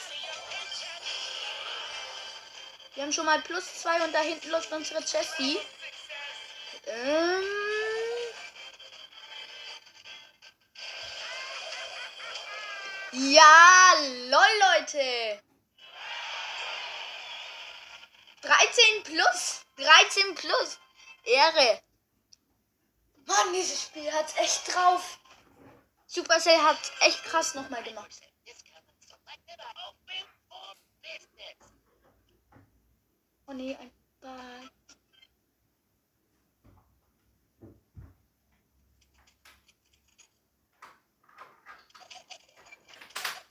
Wir 2.94 3.02
haben 3.02 3.12
schon 3.12 3.26
mal 3.26 3.40
plus 3.42 3.64
zwei 3.80 4.04
und 4.04 4.12
da 4.12 4.20
hinten 4.20 4.50
läuft 4.50 4.70
unsere 4.70 5.00
Jessie. 5.00 5.58
Ähm. 6.86 7.42
Ja, 13.12 13.94
lol, 14.28 14.78
Leute. 14.78 15.42
13 18.42 19.02
plus. 19.04 19.64
13 19.76 20.34
plus. 20.34 20.78
Ehre. 21.24 21.82
Mann, 23.26 23.52
dieses 23.52 23.82
Spiel 23.82 24.12
hat's 24.12 24.36
echt 24.36 24.74
drauf. 24.74 25.18
Supercell 26.06 26.58
hat 26.58 26.78
echt 27.00 27.24
krass 27.24 27.54
nochmal 27.54 27.82
gemacht. 27.82 28.20
Oh 33.46 33.52
nee, 33.52 33.76
ein 33.76 33.90
Bad. 34.20 34.70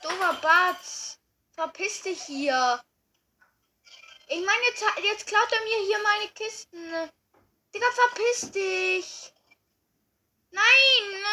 Dover 0.02 0.34
Batz. 0.40 1.18
Verpiss 1.52 2.02
dich 2.02 2.22
hier. 2.22 2.82
Ich 4.28 4.40
meine, 4.44 4.62
jetzt, 4.68 4.84
jetzt 5.02 5.26
klaut 5.26 5.52
er 5.52 5.60
mir 5.62 5.86
hier 5.86 5.98
meine 5.98 6.28
Kisten. 6.28 7.10
Digga, 7.74 7.90
verpiss 7.90 8.50
dich. 8.50 9.32
Nein. 10.50 11.24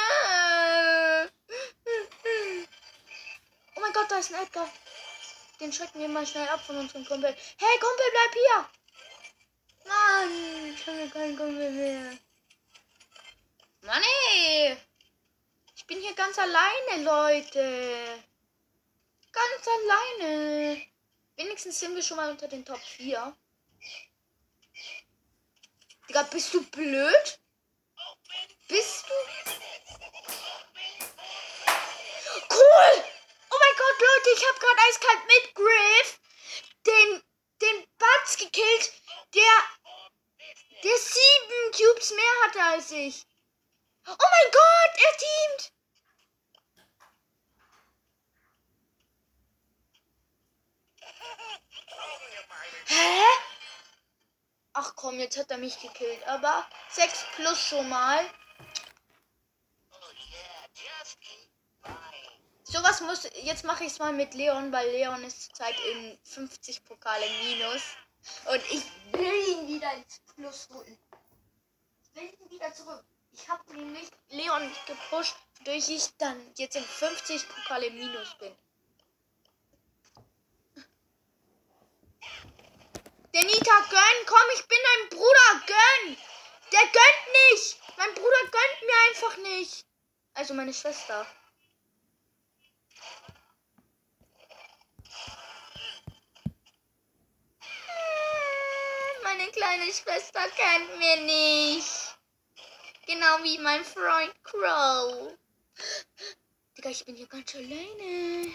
Oh 3.75 3.79
mein 3.81 3.93
Gott, 3.93 4.09
da 4.09 4.17
ist 4.19 4.33
ein 4.33 4.41
Edgar. 4.43 4.69
Den 5.59 5.73
schrecken 5.73 5.99
wir 5.99 6.07
mal 6.07 6.25
schnell 6.25 6.47
ab 6.47 6.65
von 6.65 6.77
unserem 6.77 7.05
Kumpel. 7.05 7.35
Hey, 7.57 7.79
Kumpel, 7.79 8.05
bleib 8.11 8.33
hier. 8.33 8.69
Mann, 9.85 10.73
ich 10.73 10.87
habe 10.87 11.09
keinen 11.09 11.37
Kumpel 11.37 11.71
mehr. 11.71 12.17
Mann, 13.81 14.03
ey. 14.33 14.77
Ich 15.75 15.85
bin 15.85 15.99
hier 16.01 16.13
ganz 16.13 16.37
alleine, 16.37 17.03
Leute. 17.03 18.23
Ganz 19.31 19.67
alleine. 19.67 20.88
Wenigstens 21.39 21.79
sind 21.79 21.95
wir 21.95 22.03
schon 22.03 22.17
mal 22.17 22.29
unter 22.29 22.49
den 22.49 22.65
Top 22.65 22.81
4. 22.81 23.33
Digga, 26.09 26.23
bist 26.23 26.53
du 26.53 26.61
blöd? 26.69 27.39
Bist 28.67 29.05
du? 29.07 29.13
Cool! 32.49 33.03
Oh 33.51 33.57
mein 33.57 33.75
Gott, 33.77 33.99
Leute, 34.01 34.29
ich 34.35 34.45
habe 34.49 34.59
gerade 34.59 34.81
eiskalt 34.89 35.25
mit 35.27 35.55
Griff 35.55 36.19
den, 36.85 37.23
den 37.61 37.87
Batz 37.97 38.35
gekillt, 38.35 38.91
der, 39.33 39.63
der 40.83 40.97
sieben 40.97 41.71
Cubes 41.71 42.11
mehr 42.11 42.43
hatte 42.43 42.63
als 42.63 42.91
ich. 42.91 43.25
Oh 44.05 44.11
mein 44.29 44.51
Gott, 44.51 44.91
er 44.93 45.17
teamt! 45.17 45.78
Hä? 52.85 53.23
Ach 54.73 54.95
komm, 54.95 55.19
jetzt 55.19 55.37
hat 55.37 55.51
er 55.51 55.57
mich 55.57 55.79
gekillt. 55.79 56.27
Aber 56.27 56.65
6 56.89 57.25
plus 57.35 57.59
schon 57.59 57.89
mal. 57.89 58.25
Sowas 62.63 63.01
muss. 63.01 63.27
Jetzt 63.41 63.63
mache 63.63 63.83
ich 63.83 63.91
es 63.91 63.99
mal 63.99 64.13
mit 64.13 64.33
Leon, 64.35 64.71
weil 64.71 64.89
Leon 64.91 65.23
ist 65.23 65.43
zurzeit 65.43 65.75
in 65.91 66.19
50 66.23 66.85
Pokale 66.85 67.25
minus. 67.43 67.81
Und 68.45 68.63
ich 68.71 68.83
will 69.11 69.47
ihn 69.49 69.67
wieder 69.67 69.91
ins 69.93 70.19
Plus 70.35 70.69
holen. 70.71 70.99
Ich 72.03 72.15
will 72.15 72.31
ihn 72.39 72.51
wieder 72.51 72.71
zurück. 72.73 73.03
Ich 73.31 73.49
habe 73.49 73.73
nämlich 73.73 74.09
Leon 74.29 74.71
gepusht, 74.85 75.35
durch 75.63 75.89
ich 75.89 76.15
dann 76.17 76.53
jetzt 76.57 76.75
in 76.75 76.83
50 76.83 77.47
Pokale 77.49 77.89
minus 77.91 78.37
bin. 78.37 78.55
Der 83.33 83.43
Nita, 83.43 83.79
gönn, 83.89 84.25
komm, 84.25 84.49
ich 84.55 84.67
bin 84.67 84.77
dein 84.83 85.09
Bruder, 85.09 85.65
gönn. 85.67 86.17
Der 86.71 86.81
gönnt 86.81 87.51
nicht. 87.51 87.77
Mein 87.97 88.13
Bruder 88.15 88.41
gönnt 88.41 88.81
mir 88.81 88.95
einfach 89.09 89.37
nicht. 89.37 89.85
Also 90.33 90.53
meine 90.55 90.73
Schwester. 90.73 91.27
Meine 99.23 99.51
kleine 99.51 99.93
Schwester 99.93 100.41
kennt 100.49 100.97
mir 100.97 101.17
nicht. 101.17 102.17
Genau 103.05 103.43
wie 103.43 103.59
mein 103.59 103.85
Freund 103.85 104.33
Crow. 104.43 105.37
Digga, 106.77 106.89
ich 106.89 107.05
bin 107.05 107.15
hier 107.15 107.27
ganz 107.27 107.53
alleine. 107.53 108.53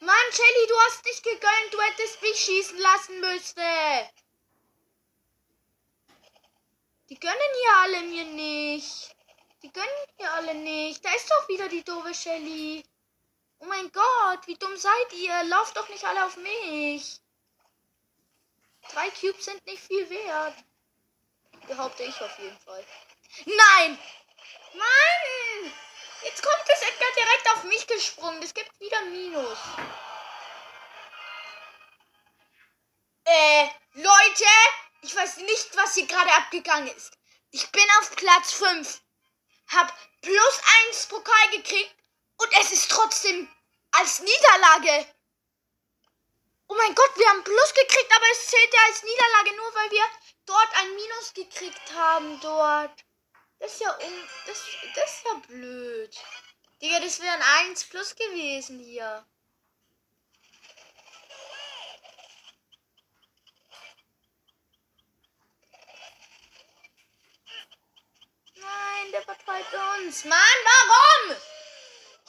Mann, 0.00 0.32
Shelly, 0.32 0.66
du 0.66 0.78
hast 0.80 1.04
dich 1.04 1.22
gegönnt. 1.22 1.72
Du 1.72 1.80
hättest 1.80 2.22
mich 2.22 2.40
schießen 2.40 2.78
lassen 2.78 3.20
müssen. 3.20 4.08
Die 7.10 7.20
gönnen 7.20 7.54
hier 7.62 7.76
alle 7.82 8.00
mir 8.02 8.24
nicht. 8.24 9.14
Die 9.62 9.72
gönnen 9.72 10.06
hier 10.16 10.32
alle 10.32 10.54
nicht. 10.54 11.04
Da 11.04 11.12
ist 11.14 11.30
doch 11.30 11.48
wieder 11.48 11.68
die 11.68 11.84
doofe 11.84 12.14
Shelly. 12.14 12.82
Oh 13.58 13.66
mein 13.66 13.92
Gott, 13.92 14.46
wie 14.46 14.56
dumm 14.56 14.74
seid 14.76 15.12
ihr? 15.12 15.44
Lauft 15.44 15.76
doch 15.76 15.88
nicht 15.90 16.04
alle 16.04 16.24
auf 16.24 16.36
mich. 16.38 17.20
Drei 18.92 19.10
Cubes 19.10 19.44
sind 19.44 19.64
nicht 19.66 19.82
viel 19.82 20.08
wert. 20.08 20.54
Behaupte 21.66 22.04
ich 22.04 22.20
auf 22.22 22.38
jeden 22.38 22.58
Fall. 22.60 22.84
Nein! 23.44 23.98
Mann! 24.72 25.72
Jetzt 26.22 26.42
kommt 26.42 26.64
das 26.68 26.82
Edgar 26.82 27.10
direkt 27.16 27.50
auf 27.50 27.64
mich 27.64 27.86
gesprungen. 27.86 28.42
Es 28.42 28.52
gibt 28.52 28.78
wieder 28.78 29.00
Minus. 29.02 29.58
Äh, 33.24 33.68
Leute, 33.94 34.44
ich 35.02 35.14
weiß 35.14 35.38
nicht, 35.38 35.76
was 35.76 35.94
hier 35.94 36.06
gerade 36.06 36.32
abgegangen 36.32 36.94
ist. 36.94 37.12
Ich 37.52 37.70
bin 37.70 37.84
auf 38.00 38.14
Platz 38.16 38.52
5. 38.52 39.00
Hab 39.68 39.94
plus 40.20 40.60
1 40.88 41.06
Pokal 41.06 41.50
gekriegt 41.52 41.94
und 42.36 42.52
es 42.60 42.72
ist 42.72 42.90
trotzdem 42.90 43.48
als 43.92 44.20
Niederlage. 44.20 45.06
Oh 46.68 46.74
mein 46.74 46.94
Gott, 46.94 47.16
wir 47.16 47.28
haben 47.28 47.42
Plus 47.42 47.74
gekriegt, 47.74 48.12
aber 48.14 48.26
es 48.32 48.46
zählt 48.46 48.72
ja 48.72 48.80
als 48.86 49.02
Niederlage 49.02 49.56
nur, 49.56 49.74
weil 49.74 49.90
wir 49.90 50.04
dort 50.46 50.76
ein 50.76 50.94
Minus 50.94 51.34
gekriegt 51.34 51.92
haben 51.94 52.40
dort. 52.40 53.04
Das 53.60 53.72
ist 53.74 53.80
ja 53.82 53.92
um. 53.92 54.28
Das, 54.46 54.64
das 54.94 55.12
ist 55.12 55.24
ja 55.24 55.34
blöd. 55.46 56.16
Digga, 56.80 56.98
das 56.98 57.20
wäre 57.20 57.34
ein 57.34 57.68
1 57.68 57.84
plus 57.84 58.16
gewesen 58.16 58.80
hier. 58.80 59.24
Nein, 68.54 69.12
der 69.12 69.22
vertreibt 69.22 69.74
uns. 69.98 70.24
Mann, 70.24 70.38
warum? 70.64 71.36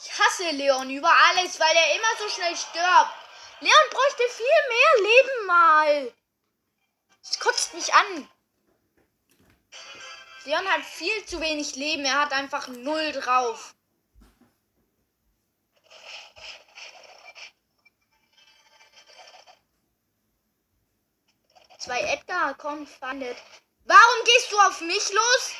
Ich 0.04 0.18
hasse 0.18 0.50
Leon 0.50 0.90
über 0.90 1.10
alles, 1.10 1.58
weil 1.58 1.74
er 1.74 1.96
immer 1.96 2.16
so 2.18 2.28
schnell 2.28 2.54
stirbt. 2.54 3.14
Leon 3.60 3.90
bräuchte 3.90 4.28
viel 4.28 4.68
mehr 4.68 5.10
Leben 5.10 5.46
mal. 5.46 6.14
Das 7.22 7.38
kotzt 7.38 7.72
mich 7.72 7.94
an. 7.94 8.30
Leon 10.44 10.66
hat 10.68 10.84
viel 10.84 11.24
zu 11.24 11.40
wenig 11.40 11.76
Leben. 11.76 12.04
Er 12.04 12.20
hat 12.20 12.32
einfach 12.32 12.66
null 12.66 13.12
drauf. 13.12 13.74
Zwei 21.78 22.00
Edgar, 22.00 22.54
komm, 22.54 22.86
fandet. 22.86 23.36
Warum 23.84 24.24
gehst 24.24 24.52
du 24.52 24.58
auf 24.60 24.80
mich 24.80 25.12
los? 25.12 25.50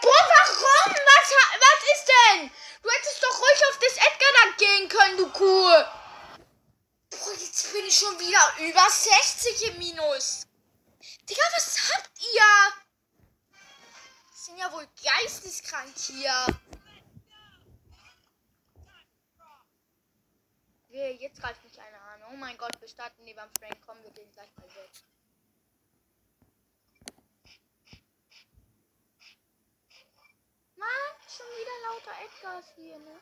Boah, 0.00 0.10
warum? 0.12 0.94
Was, 0.94 1.30
was 1.60 1.82
ist 1.94 2.08
denn? 2.08 2.50
Du 2.82 2.90
hättest 2.90 3.22
doch 3.22 3.38
ruhig 3.38 3.64
auf 3.70 3.78
das 3.78 3.96
Edgar 3.96 4.32
dann 4.42 4.56
gehen 4.56 4.88
können, 4.88 5.16
du 5.16 5.30
Kuh. 5.30 5.84
Boah, 7.10 7.32
jetzt 7.38 7.72
bin 7.72 7.86
ich 7.86 7.98
schon 7.98 8.18
wieder 8.18 8.54
über 8.58 8.90
60 8.90 9.68
im 9.68 9.78
Minus. 9.78 10.46
Digga, 11.28 11.42
was 11.54 11.78
habt 11.92 12.10
ihr? 12.20 12.83
Sind 14.54 14.60
ja 14.60 14.72
wohl 14.72 14.86
geisteskrank 15.02 15.96
hier. 15.96 16.46
Okay, 20.88 21.18
jetzt 21.20 21.40
greift 21.40 21.64
mich 21.64 21.80
einer 21.80 22.00
an. 22.00 22.22
Oh 22.32 22.36
mein 22.36 22.56
Gott, 22.56 22.80
wir 22.80 22.86
starten 22.86 23.24
neben 23.24 23.40
Frank. 23.58 23.78
Komm, 23.84 24.00
wir 24.04 24.10
gehen 24.12 24.30
gleich 24.30 24.50
mal 24.56 24.68
weg. 24.76 24.90
Mann, 30.76 30.88
schon 31.28 31.46
wieder 31.58 31.76
lauter 31.88 32.14
Edgars 32.24 32.66
hier, 32.76 32.98
ne? 32.98 33.20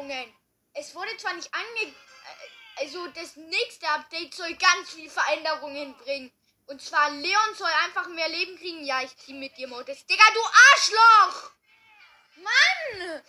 Veränderungen. 0.00 0.34
Es 0.74 0.94
wurde 0.94 1.16
zwar 1.16 1.34
nicht 1.34 1.52
ange... 1.52 1.82
Äh, 1.82 1.94
also 2.76 3.06
das 3.08 3.36
nächste 3.36 3.86
Update 3.88 4.34
soll 4.34 4.54
ganz 4.54 4.90
viel 4.90 5.10
Veränderungen 5.10 5.94
bringen. 5.98 6.32
Und 6.66 6.80
zwar 6.80 7.10
Leon 7.10 7.54
soll 7.54 7.70
einfach 7.84 8.08
mehr 8.08 8.28
Leben 8.28 8.56
kriegen. 8.56 8.84
Ja, 8.84 9.02
ich 9.02 9.14
team 9.16 9.38
mit 9.38 9.56
dir, 9.58 9.68
Modus. 9.68 10.06
Digga, 10.06 10.24
du 10.32 10.40
Arschloch! 10.40 11.50
Mann! 12.36 13.22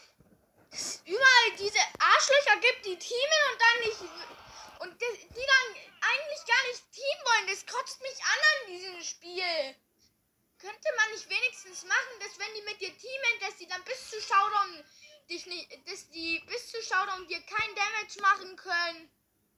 Es 0.72 1.02
überall 1.06 1.52
diese 1.58 1.80
Arschlöcher 2.00 2.58
gibt, 2.62 2.86
die 2.86 2.98
teamen 2.98 3.42
und 3.52 3.62
dann 3.62 3.80
nicht. 3.90 4.02
Und 4.80 5.02
die 5.02 5.46
dann 5.48 5.84
eigentlich 6.02 6.46
gar 6.48 6.68
nicht 6.70 6.92
teamen 6.94 7.26
wollen. 7.26 7.48
Das 7.48 7.66
kotzt 7.66 8.02
mich 8.02 8.24
an 8.24 8.40
an 8.54 8.68
diesem 8.68 9.04
Spiel. 9.04 9.76
Könnte 10.60 10.90
man 10.96 11.12
nicht 11.12 11.28
wenigstens 11.28 11.84
machen, 11.84 12.20
dass 12.22 12.40
wenn 12.40 12.54
die 12.56 12.62
mit 12.62 12.80
dir 12.80 12.96
teamen, 12.98 13.40
dass 13.42 13.58
die 13.58 13.68
dann 13.68 13.84
bis 13.84 14.12
zu 14.12 14.22
Showdown 14.22 14.86
dich 15.32 15.46
nicht, 15.46 15.90
dass 15.90 16.10
die 16.10 16.40
bis 16.48 16.72
zu 16.72 16.82
Showdown 16.84 17.28
dir 17.28 17.42
kein 17.42 17.76
Damage 17.76 18.22
machen 18.22 18.56
können. 18.56 19.10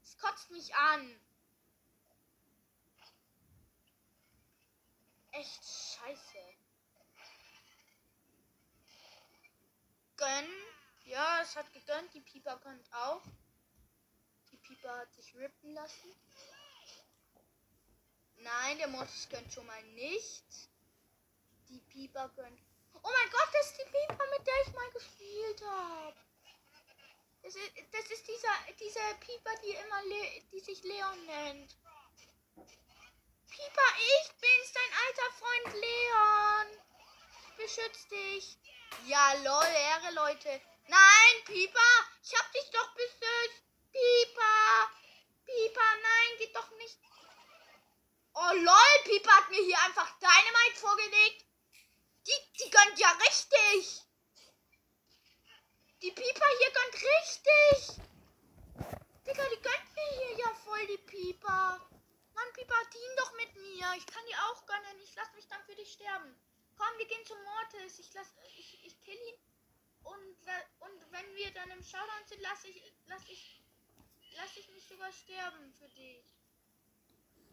Das 0.01 0.17
kotzt 0.17 0.49
mich 0.51 0.73
an. 0.75 1.19
echt 5.33 5.63
scheiße. 5.65 6.39
Gönn. 10.15 10.49
Ja, 11.05 11.41
es 11.41 11.55
hat 11.55 11.71
gegönnt. 11.73 12.13
Die 12.13 12.21
Pieper 12.21 12.57
könnt 12.59 12.93
auch. 12.93 13.23
Die 14.51 14.57
Pieper 14.57 14.95
hat 14.97 15.13
sich 15.13 15.35
rippen 15.35 15.73
lassen. 15.73 16.15
Nein, 18.37 18.77
der 18.77 18.87
Mortis 18.87 19.27
gönnt 19.29 19.51
schon 19.51 19.65
mal 19.65 19.83
nicht. 19.95 20.45
Die 21.69 21.79
Pieper 21.79 22.29
gönnt. 22.35 22.59
Oh 23.01 23.09
mein 23.11 23.29
Gott, 23.31 23.49
das 23.53 23.67
ist 23.67 23.77
die 23.77 23.89
Pieper, 23.89 24.25
mit 24.37 24.47
der 24.47 24.61
ich 24.65 24.73
mal 24.73 24.91
gespielt 24.91 25.61
habe. 25.65 26.15
Das 27.43 27.55
ist, 27.55 27.71
das 27.91 28.05
ist 28.05 28.27
dieser, 28.27 28.55
dieser 28.79 29.13
Pieper, 29.15 29.55
die 29.63 29.71
immer 29.71 30.03
Le 30.03 30.41
die 30.51 30.59
sich 30.59 30.83
Leon 30.83 31.25
nennt. 31.25 31.75
Pieper, 33.49 33.89
ich 33.99 34.31
bin's, 34.39 34.71
dein 34.73 34.93
alter 35.05 35.29
Freund 35.37 35.73
Leon. 35.73 36.83
Beschütz 37.57 38.07
dich. 38.07 38.57
Ja, 39.05 39.33
lol, 39.33 39.65
Ehre, 39.65 40.13
Leute. 40.13 40.61
Nein, 40.87 41.43
Pieper, 41.45 41.93
ich 42.23 42.33
hab 42.39 42.51
dich 42.51 42.69
doch 42.71 42.93
beschützt. 42.93 43.63
Pieper, 43.91 44.89
Pieper, 45.45 45.95
nein, 46.01 46.37
geht 46.39 46.55
doch 46.55 46.69
nicht. 46.77 46.97
Oh, 48.35 48.53
lol, 48.53 49.03
Pieper 49.03 49.31
hat 49.31 49.49
mir 49.49 49.63
hier 49.63 49.79
einfach 49.81 50.09
Dynamite 50.19 50.79
vorgelegt. 50.79 51.45
Die, 52.27 52.63
die 52.63 52.69
gönnt 52.69 52.99
ja 52.99 53.11
richtig. 53.11 54.01
Die 56.01 56.11
Pieper 56.11 56.49
hier 56.59 56.71
gönnt 56.71 56.95
richtig. 56.95 58.03
Digga, 59.25 59.43
die 59.49 59.61
gönnt 59.61 59.95
mir 59.95 60.09
hier 60.17 60.37
ja 60.37 60.53
voll, 60.65 60.87
die 60.87 60.97
Pieper. 60.97 61.79
Mann, 62.33 62.53
Pipa, 62.53 62.75
dien 62.93 63.15
doch 63.17 63.33
mit 63.37 63.55
mir. 63.55 63.93
Ich 63.97 64.05
kann 64.05 64.25
dir 64.25 64.37
auch 64.45 64.65
gönnen. 64.65 64.99
Ich 65.03 65.15
lass 65.15 65.33
mich 65.33 65.47
dann 65.47 65.63
für 65.63 65.75
dich 65.75 65.93
sterben. 65.93 66.35
Komm, 66.77 66.97
wir 66.97 67.07
gehen 67.07 67.25
zum 67.25 67.41
Mortis. 67.43 67.99
Ich 67.99 68.13
lass, 68.13 68.27
ich, 68.57 68.85
ich 68.85 69.01
kill 69.01 69.15
ihn. 69.15 69.39
Und, 70.03 70.37
und 70.79 71.11
wenn 71.11 71.35
wir 71.35 71.51
dann 71.51 71.71
im 71.71 71.83
Showdown 71.83 72.25
sind, 72.27 72.41
lass 72.41 72.65
ich, 72.65 72.81
lass 73.05 73.29
ich, 73.29 73.61
lass 74.35 74.57
ich 74.57 74.67
mich 74.69 74.85
sogar 74.85 75.11
sterben 75.11 75.73
für 75.73 75.87
dich. 75.89 76.25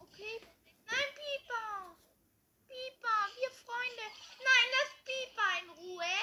Okay? 0.00 0.40
Nein, 0.87 1.14
Pipa. 1.14 1.96
Pipa, 2.70 3.16
wir 3.35 3.50
Freunde. 3.50 4.06
Nein, 4.38 4.66
lass 4.74 4.90
Pipa 5.04 5.59
in 5.61 5.70
Ruhe. 5.70 6.14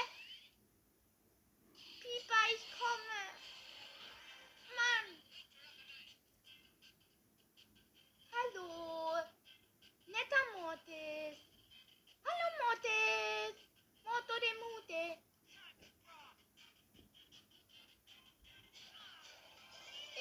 Pipa, 1.99 2.39
ich 2.55 2.65
komme. 2.79 3.21
Mann. 4.77 5.07
Hallo. 8.31 9.23
Netter 10.05 10.45
Mortis. 10.53 11.37
Hallo 12.23 12.47
Mortis. 12.63 13.55
Moto 14.05 14.39
de 14.39 14.53
Mute. 14.63 15.17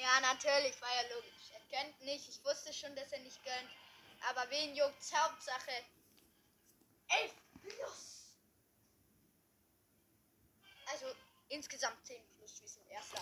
Ja, 0.01 0.19
natürlich, 0.19 0.81
war 0.81 0.93
ja 0.93 1.15
logisch. 1.15 1.51
Er 1.53 1.61
gönnt 1.71 2.01
nicht. 2.01 2.27
Ich 2.27 2.43
wusste 2.43 2.73
schon, 2.73 2.93
dass 2.97 3.13
er 3.13 3.19
nicht 3.19 3.41
gönnt. 3.45 3.71
Aber 4.29 4.49
wen 4.49 4.75
juckt's? 4.75 5.13
Hauptsache. 5.13 5.85
Elf 7.07 7.33
plus. 7.61 8.33
Also 10.91 11.05
insgesamt 11.49 12.05
10 12.05 12.21
plus. 12.35 12.61
Wir 12.61 12.69
sind 12.69 12.87
erster. 12.89 13.21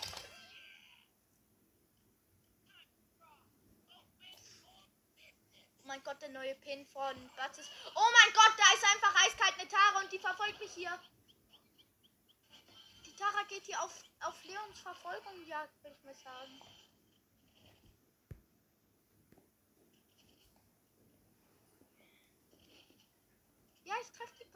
mein 5.86 6.02
Gott, 6.02 6.20
der 6.20 6.28
neue 6.28 6.54
Pin 6.56 6.84
von 6.86 7.30
Batzes. 7.36 7.70
Oh 7.94 8.10
mein 8.12 8.34
Gott, 8.34 8.52
da 8.58 8.74
ist 8.74 8.84
einfach 8.84 9.24
eiskalt 9.24 9.58
eine 9.58 9.68
Tara 9.68 10.00
und 10.00 10.12
die 10.12 10.18
verfolgt 10.18 10.60
mich 10.60 10.72
hier. 10.72 10.90
Die 13.04 13.14
Tara 13.14 13.42
geht 13.44 13.64
hier 13.64 13.80
auf, 13.82 14.02
auf 14.20 14.44
Leons 14.44 14.80
Verfolgung 14.80 15.46
jagd, 15.46 15.82
würde 15.82 15.96
ich 15.96 16.04
mal 16.04 16.14
sagen. 16.14 16.60
Ja, 23.84 23.94
ich 24.02 24.10
treffe 24.10 24.34
die, 24.38 24.46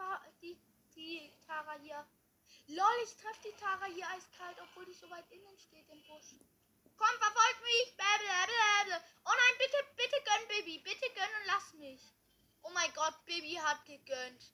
die, 0.43 0.61
die 0.95 1.33
Tara 1.71 1.79
hier. 1.83 2.07
Lol, 2.67 3.05
ich 3.05 3.17
treffe 3.17 3.43
die 3.45 3.57
Tara 3.61 3.87
hier 3.87 4.09
eiskalt, 4.09 4.57
obwohl 4.61 4.87
die 4.87 4.93
so 4.93 5.09
weit 5.11 5.31
innen 5.31 5.59
steht 5.59 5.89
im 5.89 6.03
Busch. 6.03 6.35
Komm, 6.97 7.19
verfolg 7.19 7.63
mich. 7.63 7.97
Blablabla. 7.97 9.01
Oh 9.25 9.31
nein, 9.31 9.59
bitte, 9.59 9.77
bitte 9.97 10.23
gönn, 10.25 10.49
Baby. 10.49 10.79
Bitte 10.79 11.09
gönn 11.15 11.35
und 11.41 11.47
lass 11.47 11.73
mich. 11.75 12.03
Oh 12.63 12.71
mein 12.71 12.93
Gott, 12.95 13.25
Baby 13.25 13.55
hat 13.55 13.85
gegönnt. 13.87 14.53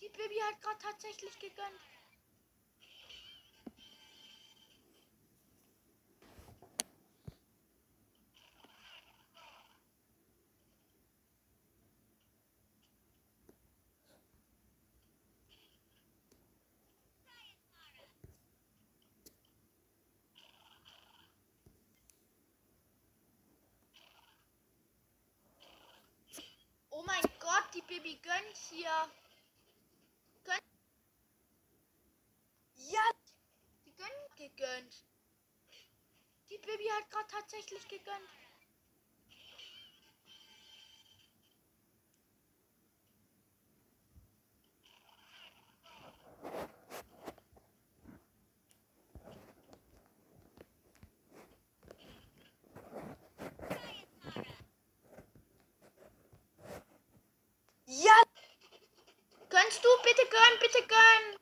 Die 0.00 0.08
Baby 0.08 0.40
hat 0.40 0.60
gerade 0.60 0.78
tatsächlich 0.78 1.38
gegönnt. 1.38 1.80
gönnt 28.22 28.61
hier. 28.72 29.10
Gönnt. 30.44 30.62
Ja, 32.74 33.02
die 33.84 33.94
gönnen 33.94 34.36
gegönnt. 34.36 35.04
Die 36.48 36.58
Baby 36.58 36.88
hat 36.88 37.10
gerade 37.10 37.28
tatsächlich 37.28 37.86
gegönnt. 37.88 38.28
Gönnst 59.52 59.84
du? 59.84 59.88
Bitte 60.02 60.26
gönn, 60.30 60.58
bitte 60.60 60.86
gönn. 60.86 61.36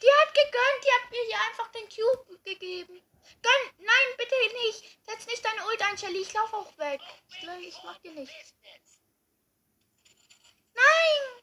Die 0.00 0.12
hat 0.20 0.34
gegönnt, 0.34 0.84
die 0.84 0.92
hat 0.92 1.10
mir 1.10 1.24
hier 1.26 1.40
einfach 1.48 1.68
den 1.72 1.88
Cube 1.88 2.38
gegeben. 2.44 3.02
Gönn, 3.42 3.70
nein, 3.78 4.16
bitte 4.16 4.34
nicht. 4.64 4.98
Setz 5.04 5.26
nicht 5.26 5.44
deine 5.44 5.66
Ult 5.66 5.82
ein, 5.82 5.98
Shelly. 5.98 6.22
Ich 6.22 6.32
lauf 6.32 6.52
auch 6.54 6.78
weg. 6.78 7.00
Ich, 7.28 7.42
ich 7.42 7.82
mach 7.82 7.98
dir 7.98 8.12
nichts. 8.12 8.54
Nein! 10.74 11.42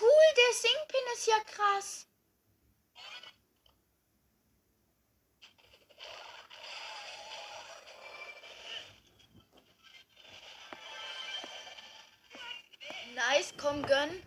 Cool, 0.00 0.34
der 0.36 0.52
Singpin 0.52 1.12
ist 1.14 1.26
ja 1.26 1.40
krass. 1.40 2.08
Nice, 13.78 13.82
komm, 13.82 13.82
gönn. 13.82 14.22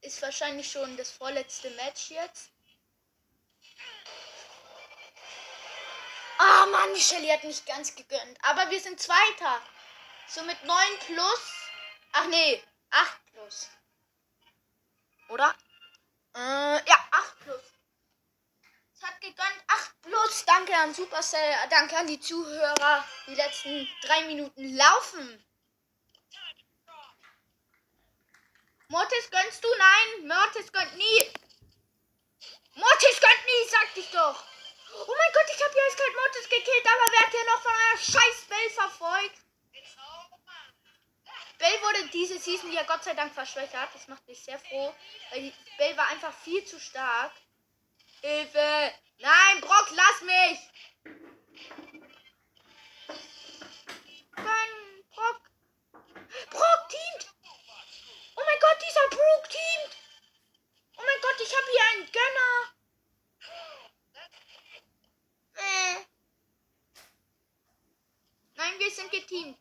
Ist 0.00 0.22
wahrscheinlich 0.22 0.70
schon 0.70 0.96
das 0.96 1.10
vorletzte 1.10 1.70
Match 1.70 2.10
jetzt. 2.10 2.50
Ah, 6.38 6.64
oh 6.64 6.70
Mann, 6.70 6.94
die 6.94 7.00
Shelly 7.00 7.28
hat 7.28 7.44
nicht 7.44 7.64
ganz 7.66 7.94
gegönnt. 7.94 8.38
Aber 8.42 8.70
wir 8.70 8.80
sind 8.80 9.00
Zweiter. 9.00 9.60
So 10.28 10.42
mit 10.42 10.62
9 10.64 10.76
plus. 11.06 11.54
Ach 12.12 12.26
nee, 12.26 12.62
8 12.90 13.20
plus. 13.32 13.68
Oder? 15.28 15.54
Äh, 16.34 16.88
ja, 16.88 17.08
8 17.10 17.40
plus. 17.40 17.62
Es 18.94 19.02
hat 19.02 19.20
gegönnt 19.20 19.64
8 19.68 20.02
plus. 20.02 20.44
Danke 20.44 20.76
an 20.76 20.94
Supercell. 20.94 21.54
Danke 21.70 21.96
an 21.96 22.06
die 22.06 22.20
Zuhörer. 22.20 23.04
Die 23.26 23.34
letzten 23.34 23.88
drei 24.02 24.24
Minuten 24.26 24.76
laufen. 24.76 25.44
Mortis 28.88 29.30
gönnst 29.30 29.64
du? 29.64 29.68
Nein, 29.78 30.28
Mortis 30.28 30.70
gönnt 30.72 30.96
nie. 30.96 31.30
Mortis 32.74 33.20
gönnt 33.20 33.44
nie, 33.46 33.68
sag 33.70 33.96
ich 33.96 34.10
doch. 34.10 34.44
Oh 34.94 35.14
mein 35.16 35.32
Gott, 35.32 35.54
ich 35.54 35.62
habe 35.62 35.72
hier 35.72 35.82
eiskalt 35.86 36.14
Mortis 36.14 36.48
gekillt, 36.48 36.86
aber 36.86 37.12
wer 37.12 37.20
hat 37.20 37.30
hier 37.30 37.44
noch 37.46 37.62
von 37.62 37.72
einer 37.72 37.98
scheiß 37.98 38.44
Bell 38.48 38.70
verfolgt? 38.70 39.38
Bell 41.58 41.82
wurde 41.82 42.08
diese 42.08 42.38
Season 42.38 42.72
ja 42.72 42.82
Gott 42.82 43.04
sei 43.04 43.14
Dank 43.14 43.32
verschwächert. 43.32 43.88
Das 43.94 44.06
macht 44.08 44.26
mich 44.26 44.42
sehr 44.42 44.58
froh. 44.58 44.94
Weil 45.30 45.52
Bell 45.78 45.96
war 45.96 46.08
einfach 46.08 46.32
viel 46.40 46.64
zu 46.64 46.78
stark. 46.78 47.32
Hilfe! 48.20 48.92
Nein, 49.18 49.60
Brock, 49.60 49.88
lass 49.92 50.20
mich! 50.22 50.58
Gönn, 54.34 55.04
Brock! 55.14 55.40
Brock 56.50 56.88
teamt! 56.88 57.33
Oh 58.36 58.42
mein 58.44 58.60
Gott, 58.60 58.82
dieser 58.82 59.08
Brook 59.10 59.48
teamt! 59.48 59.96
Oh 60.96 61.02
mein 61.04 61.20
Gott, 61.20 61.40
ich 61.40 61.54
habe 61.54 61.66
hier 61.70 61.84
einen 61.92 62.12
Gönner! 62.12 62.74
Äh. 65.56 66.04
Nein, 68.56 68.78
wir 68.78 68.90
sind 68.90 69.10
geteamt. 69.10 69.58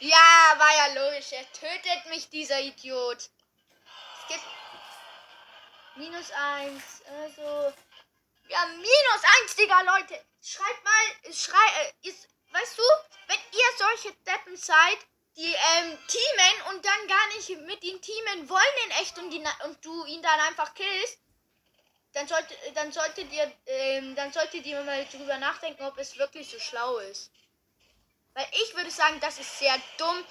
Ja, 0.00 0.54
war 0.56 0.76
ja 0.76 0.86
logisch. 0.94 1.32
Er 1.32 1.52
tötet 1.52 2.06
mich, 2.06 2.30
dieser 2.30 2.58
Idiot. 2.60 3.18
Es 3.18 4.28
gibt 4.28 4.44
minus 5.96 6.30
eins. 6.30 7.02
Also. 7.06 7.74
Ja, 8.48 8.66
minus 8.66 9.22
eins, 9.22 9.56
Digga, 9.56 9.82
Leute. 9.82 10.24
Schreibt 10.42 10.82
mal, 10.82 11.32
schrei, 11.34 11.82
äh, 11.82 12.08
ist, 12.08 12.28
weißt 12.50 12.78
du, 12.78 12.82
wenn 13.26 13.38
ihr 13.52 13.78
solche 13.78 14.12
Deppen 14.24 14.56
seid, 14.56 14.98
die 15.36 15.52
ähm, 15.52 15.98
teamen 16.08 16.62
und 16.70 16.84
dann 16.84 17.08
gar 17.08 17.26
nicht 17.28 17.48
mit 17.60 17.82
ihm 17.84 18.00
teamen 18.00 18.48
wollen 18.48 18.76
in 18.84 18.90
echt 19.02 19.18
und, 19.18 19.30
die, 19.30 19.42
und 19.64 19.84
du 19.84 20.04
ihn 20.06 20.22
dann 20.22 20.40
einfach 20.40 20.74
killst, 20.74 21.18
dann, 22.12 22.26
sollte, 22.26 22.56
dann 22.74 22.90
solltet 22.92 23.32
ihr 23.32 23.52
ähm, 23.66 24.14
dann 24.16 24.32
solltet 24.32 24.66
ihr 24.66 24.82
mal 24.82 25.06
drüber 25.06 25.38
nachdenken, 25.38 25.84
ob 25.84 25.96
es 25.98 26.18
wirklich 26.18 26.50
so 26.50 26.58
schlau 26.58 26.98
ist. 26.98 27.30
Weil 28.34 28.46
ich 28.52 28.74
würde 28.74 28.90
sagen, 28.90 29.20
das 29.20 29.38
ist 29.38 29.58
sehr 29.58 29.74
dumm. 29.96 30.24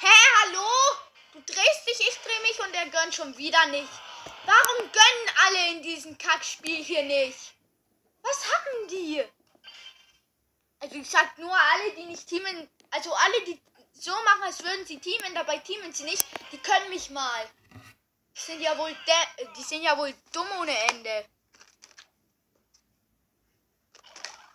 Hä, 0.00 0.06
hallo? 0.42 0.87
Drehst 1.48 1.86
dich, 1.86 2.08
ich 2.08 2.18
dreh 2.20 2.40
mich 2.42 2.60
und 2.60 2.74
er 2.74 2.88
gönnt 2.90 3.14
schon 3.14 3.36
wieder 3.38 3.64
nicht. 3.66 3.88
Warum 4.44 4.92
gönnen 4.92 5.36
alle 5.46 5.70
in 5.70 5.82
diesem 5.82 6.18
Kackspiel 6.18 6.84
hier 6.84 7.02
nicht? 7.02 7.54
Was 8.20 8.44
haben 8.52 8.88
die? 8.88 9.24
Also 10.80 10.96
ich 10.96 11.08
sag 11.08 11.38
nur 11.38 11.54
alle, 11.54 11.92
die 11.92 12.04
nicht 12.04 12.28
teamen, 12.28 12.68
also 12.90 13.14
alle, 13.14 13.44
die 13.44 13.60
so 13.94 14.12
machen, 14.12 14.42
als 14.42 14.62
würden 14.62 14.86
sie 14.86 14.98
teamen, 14.98 15.34
dabei 15.34 15.58
teamen 15.58 15.92
sie 15.92 16.04
nicht, 16.04 16.24
die 16.52 16.58
können 16.58 16.90
mich 16.90 17.08
mal. 17.10 17.50
Die 18.36 18.40
sind 18.40 18.60
ja 18.60 18.76
wohl 18.76 18.94
die 19.56 19.62
sind 19.62 19.82
ja 19.82 19.96
wohl 19.96 20.14
dumm 20.32 20.48
ohne 20.60 20.78
Ende. 20.90 21.24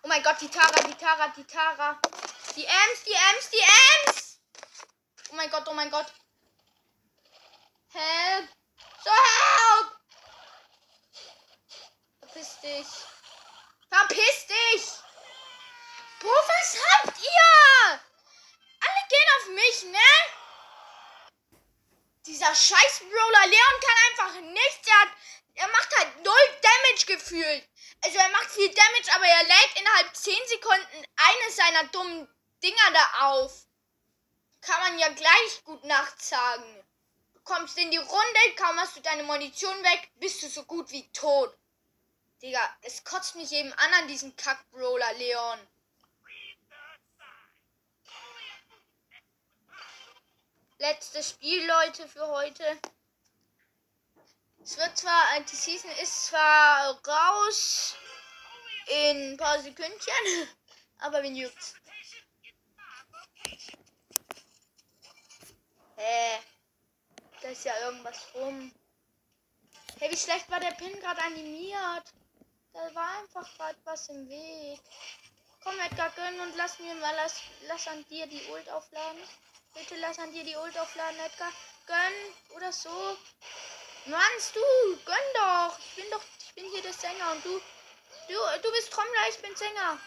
Oh 0.03 0.07
mein 0.07 0.21
Gott, 0.21 0.39
die 0.41 0.49
Tara, 0.49 0.79
die 0.87 0.95
Tara, 0.95 1.29
die 1.35 1.45
Tara. 1.45 1.99
Die 2.55 2.65
Ems, 2.65 3.03
die 3.05 3.13
Ems, 3.13 3.49
die 3.49 4.09
Ems! 4.09 4.39
Oh 5.31 5.35
mein 5.35 5.49
Gott, 5.49 5.63
oh 5.67 5.73
mein 5.73 5.89
Gott. 5.89 6.05
Help! 7.93 8.49
So 9.03 9.11
help! 9.11 9.87
Verpiss 12.21 12.59
dich. 12.61 12.87
Verpiss 13.87 14.47
dich! 14.47 14.83
Boah, 16.19 16.43
was 16.47 16.77
habt 16.89 17.19
ihr? 17.19 17.99
Alle 18.81 19.07
gehen 19.09 19.29
auf 19.37 19.47
mich, 19.49 19.83
ne? 19.91 20.11
Dieser 22.25 22.55
scheiß 22.55 23.01
Brawler 23.01 23.47
Leon 23.47 23.79
kann 23.85 23.97
einfach 24.09 24.41
nichts. 24.41 24.87
Er, 24.87 25.01
hat, 25.01 25.09
er 25.53 25.67
macht 25.67 25.95
halt 25.95 26.23
null 26.23 26.59
Damage 26.63 27.05
gefühlt. 27.05 27.69
Also 28.03 28.17
er 28.17 28.29
macht 28.29 28.49
viel 28.49 28.73
Damage, 28.73 29.13
aber 29.13 29.27
er 29.27 29.43
lädt 29.43 29.79
innerhalb 29.79 30.15
10 30.15 30.35
Sekunden 30.47 31.05
eine 31.15 31.51
seiner 31.51 31.83
dummen 31.89 32.27
Dinger 32.63 32.91
da 32.91 33.27
auf. 33.27 33.67
Kann 34.61 34.79
man 34.79 34.97
ja 34.97 35.09
gleich 35.09 35.63
gut 35.63 35.83
nachts 35.83 36.29
sagen 36.29 36.83
kommst 37.43 37.77
in 37.77 37.91
die 37.91 37.97
Runde, 37.97 38.55
kaum 38.57 38.77
hast 38.79 38.95
du 38.95 39.01
deine 39.01 39.23
Munition 39.23 39.75
weg, 39.83 40.11
bist 40.15 40.41
du 40.43 40.47
so 40.47 40.63
gut 40.63 40.91
wie 40.91 41.09
tot. 41.11 41.55
Digga, 42.41 42.77
es 42.81 43.03
kotzt 43.03 43.35
mich 43.35 43.51
eben 43.51 43.71
an 43.73 43.93
an 43.93 44.07
diesen 44.07 44.35
Kack-Brawler 44.35 45.13
Leon. 45.13 45.59
Letztes 50.79 51.29
Spiel, 51.29 51.65
Leute, 51.65 52.07
für 52.09 52.27
heute. 52.27 52.79
Es 54.61 54.77
wird 54.77 54.97
zwar, 54.97 55.39
die 55.39 55.55
Season 55.55 55.91
ist 56.01 56.25
zwar 56.25 56.99
raus 57.07 57.95
in 58.87 59.33
ein 59.33 59.37
paar 59.37 59.61
Sekündchen, 59.61 60.49
aber 60.99 61.23
wen 61.23 61.35
juckt's? 61.35 61.75
Äh. 65.97 66.52
Da 67.43 67.49
ist 67.49 67.65
ja 67.65 67.77
irgendwas 67.81 68.25
rum. 68.33 68.73
Hey, 69.99 70.09
wie 70.09 70.17
schlecht 70.17 70.49
war 70.49 70.61
der 70.61 70.71
Pin 70.71 70.97
gerade 71.01 71.21
animiert? 71.23 72.05
Da 72.71 72.95
war 72.95 73.19
einfach 73.19 73.53
gerade 73.57 73.77
was 73.83 74.07
im 74.07 74.29
Weg. 74.29 74.79
Komm, 75.61 75.77
Edgar, 75.79 76.09
gönn 76.11 76.39
und 76.39 76.55
lass 76.55 76.79
mir 76.79 76.95
mal, 76.95 77.13
lass, 77.17 77.41
lass 77.67 77.85
an 77.89 78.07
dir 78.07 78.27
die 78.27 78.41
Ult 78.45 78.69
aufladen. 78.69 79.21
Bitte 79.73 79.97
lass 79.97 80.19
an 80.19 80.31
dir 80.31 80.45
die 80.45 80.55
Ult 80.55 80.77
aufladen, 80.77 81.19
Edgar. 81.19 81.51
Gönn 81.85 82.55
oder 82.55 82.71
so. 82.71 83.17
Mannst 84.05 84.55
du, 84.55 84.61
gönn 85.03 85.33
doch. 85.33 85.77
Ich 85.79 85.95
bin 85.95 86.11
doch, 86.11 86.23
ich 86.39 86.53
bin 86.55 86.71
hier 86.71 86.81
der 86.81 86.93
Sänger 86.93 87.33
und 87.33 87.43
du. 87.43 87.59
Du, 88.29 88.35
du 88.61 88.71
bist 88.71 88.89
Trommler, 88.89 89.29
ich 89.29 89.39
bin 89.39 89.53
Sänger. 89.53 89.99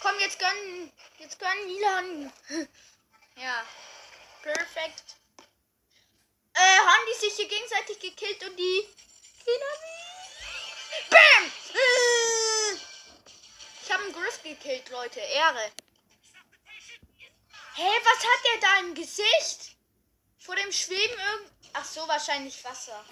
Komm, 0.00 0.18
jetzt 0.20 0.38
gönn, 0.38 0.92
jetzt 1.18 1.38
gönn 1.38 1.66
Milan. 1.66 2.32
ja, 3.36 3.62
perfekt. 4.42 5.16
Äh, 6.54 6.78
haben 6.78 7.06
die 7.08 7.18
sich 7.18 7.34
hier 7.34 7.48
gegenseitig 7.48 7.98
gekillt 7.98 8.42
und 8.44 8.56
die 8.56 8.88
Bam! 11.10 11.52
Ich 13.82 13.92
habe 13.92 14.04
einen 14.04 14.12
Griff 14.12 14.42
gekillt, 14.42 14.88
Leute. 14.90 15.20
Ehre. 15.20 15.70
Hä, 17.74 17.82
hey, 17.82 18.00
was 18.04 18.18
hat 18.18 18.44
der 18.44 18.60
da 18.60 18.78
im 18.80 18.94
Gesicht? 18.94 19.76
Vor 20.38 20.56
dem 20.56 20.70
Schweben 20.70 21.18
irgend... 21.18 21.50
Ach 21.72 21.84
so, 21.84 22.06
wahrscheinlich 22.06 22.62
Wasser. 22.64 23.04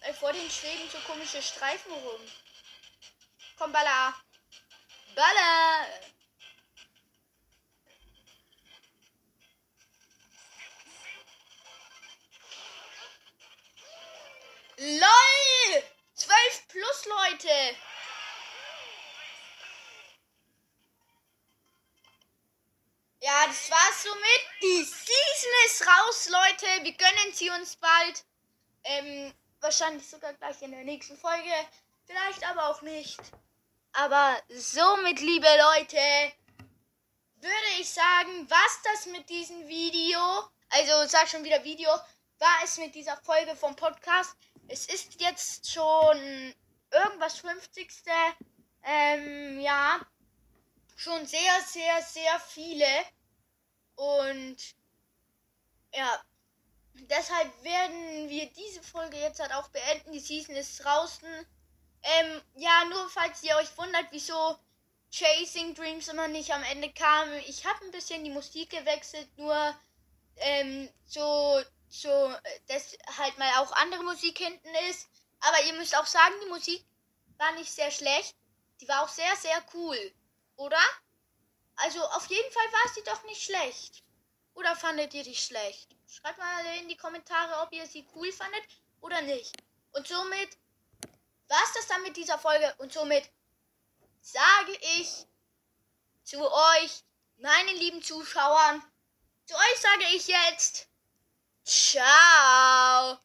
Äh, 0.00 0.14
vor 0.14 0.32
den 0.32 0.50
Schweben 0.50 0.88
so 0.90 0.98
komische 1.00 1.42
Streifen 1.42 1.92
rum. 1.92 2.20
Komm, 3.58 3.72
Baller. 3.72 4.14
Baller. 5.14 5.86
LOL! 14.78 15.82
12 16.14 16.68
plus, 16.68 17.06
Leute! 17.06 17.76
Ja, 23.20 23.46
das 23.46 23.70
war's 23.70 24.02
somit. 24.02 24.40
Die 24.62 24.84
Season 24.84 25.50
ist 25.66 25.86
raus, 25.86 26.28
Leute. 26.28 26.66
Wir 26.84 26.92
gönnen 26.92 27.32
sie 27.32 27.50
uns 27.50 27.76
bald. 27.76 28.24
Ähm, 28.84 29.32
wahrscheinlich 29.60 30.06
sogar 30.06 30.34
gleich 30.34 30.60
in 30.60 30.72
der 30.72 30.84
nächsten 30.84 31.16
Folge. 31.16 31.52
Vielleicht 32.06 32.46
aber 32.46 32.68
auch 32.68 32.82
nicht. 32.82 33.18
Aber 33.92 34.36
somit, 34.48 35.20
liebe 35.20 35.46
Leute, 35.46 36.32
würde 37.36 37.80
ich 37.80 37.88
sagen, 37.88 38.50
was 38.50 38.82
das 38.82 39.06
mit 39.06 39.28
diesem 39.30 39.68
Video, 39.68 40.20
also 40.70 41.08
sag 41.08 41.28
schon 41.28 41.44
wieder 41.44 41.62
Video, 41.64 41.90
war 42.38 42.60
es 42.62 42.76
mit 42.76 42.94
dieser 42.94 43.16
Folge 43.18 43.56
vom 43.56 43.74
Podcast. 43.76 44.36
Es 44.68 44.86
ist 44.86 45.20
jetzt 45.20 45.70
schon 45.70 46.54
irgendwas 46.90 47.38
50. 47.38 47.90
Ähm, 48.82 49.60
ja, 49.60 50.00
schon 50.96 51.26
sehr, 51.26 51.60
sehr, 51.66 52.02
sehr 52.02 52.40
viele. 52.40 52.86
Und 53.96 54.56
ja, 55.94 56.22
deshalb 56.94 57.62
werden 57.62 58.28
wir 58.28 58.46
diese 58.52 58.82
Folge 58.82 59.18
jetzt 59.18 59.40
halt 59.40 59.52
auch 59.52 59.68
beenden. 59.68 60.12
Die 60.12 60.20
Season 60.20 60.54
ist 60.56 60.82
draußen. 60.84 61.28
Ähm, 62.02 62.42
ja, 62.56 62.84
nur 62.90 63.08
falls 63.08 63.42
ihr 63.42 63.56
euch 63.56 63.76
wundert, 63.78 64.06
wieso 64.10 64.58
Chasing 65.10 65.74
Dreams 65.74 66.08
immer 66.08 66.28
nicht 66.28 66.52
am 66.52 66.62
Ende 66.64 66.92
kam. 66.92 67.32
Ich 67.46 67.64
habe 67.64 67.84
ein 67.84 67.92
bisschen 67.92 68.24
die 68.24 68.30
Musik 68.30 68.70
gewechselt, 68.70 69.28
nur 69.36 69.74
ähm, 70.36 70.88
so, 71.06 71.62
so, 72.00 72.34
dass 72.68 72.96
halt 73.18 73.38
mal 73.38 73.50
auch 73.58 73.72
andere 73.72 74.02
Musik 74.02 74.38
hinten 74.38 74.74
ist. 74.90 75.08
Aber 75.40 75.62
ihr 75.64 75.74
müsst 75.74 75.96
auch 75.96 76.06
sagen, 76.06 76.34
die 76.44 76.50
Musik 76.50 76.84
war 77.38 77.52
nicht 77.52 77.72
sehr 77.72 77.90
schlecht. 77.90 78.34
Die 78.80 78.88
war 78.88 79.02
auch 79.02 79.08
sehr, 79.08 79.34
sehr 79.36 79.62
cool. 79.74 80.12
Oder? 80.56 80.80
Also 81.76 82.02
auf 82.04 82.26
jeden 82.26 82.52
Fall 82.52 82.72
war 82.72 82.94
sie 82.94 83.02
doch 83.02 83.22
nicht 83.24 83.42
schlecht. 83.42 84.02
Oder 84.54 84.76
fandet 84.76 85.14
ihr 85.14 85.24
die 85.24 85.34
schlecht? 85.34 85.94
Schreibt 86.08 86.38
mal 86.38 86.64
in 86.78 86.88
die 86.88 86.96
Kommentare, 86.96 87.60
ob 87.62 87.72
ihr 87.72 87.86
sie 87.86 88.06
cool 88.14 88.30
fandet 88.32 88.62
oder 89.00 89.20
nicht. 89.22 89.56
Und 89.92 90.06
somit 90.06 90.56
war 91.48 91.62
es 91.64 91.72
das 91.74 91.88
dann 91.88 92.02
mit 92.02 92.16
dieser 92.16 92.38
Folge. 92.38 92.74
Und 92.78 92.92
somit 92.92 93.30
sage 94.20 94.78
ich 94.98 95.26
zu 96.22 96.40
euch, 96.40 97.04
meinen 97.36 97.76
lieben 97.76 98.02
Zuschauern, 98.02 98.82
zu 99.46 99.54
euch 99.54 99.80
sage 99.80 100.04
ich 100.14 100.26
jetzt, 100.28 100.88
ciao. 101.64 103.23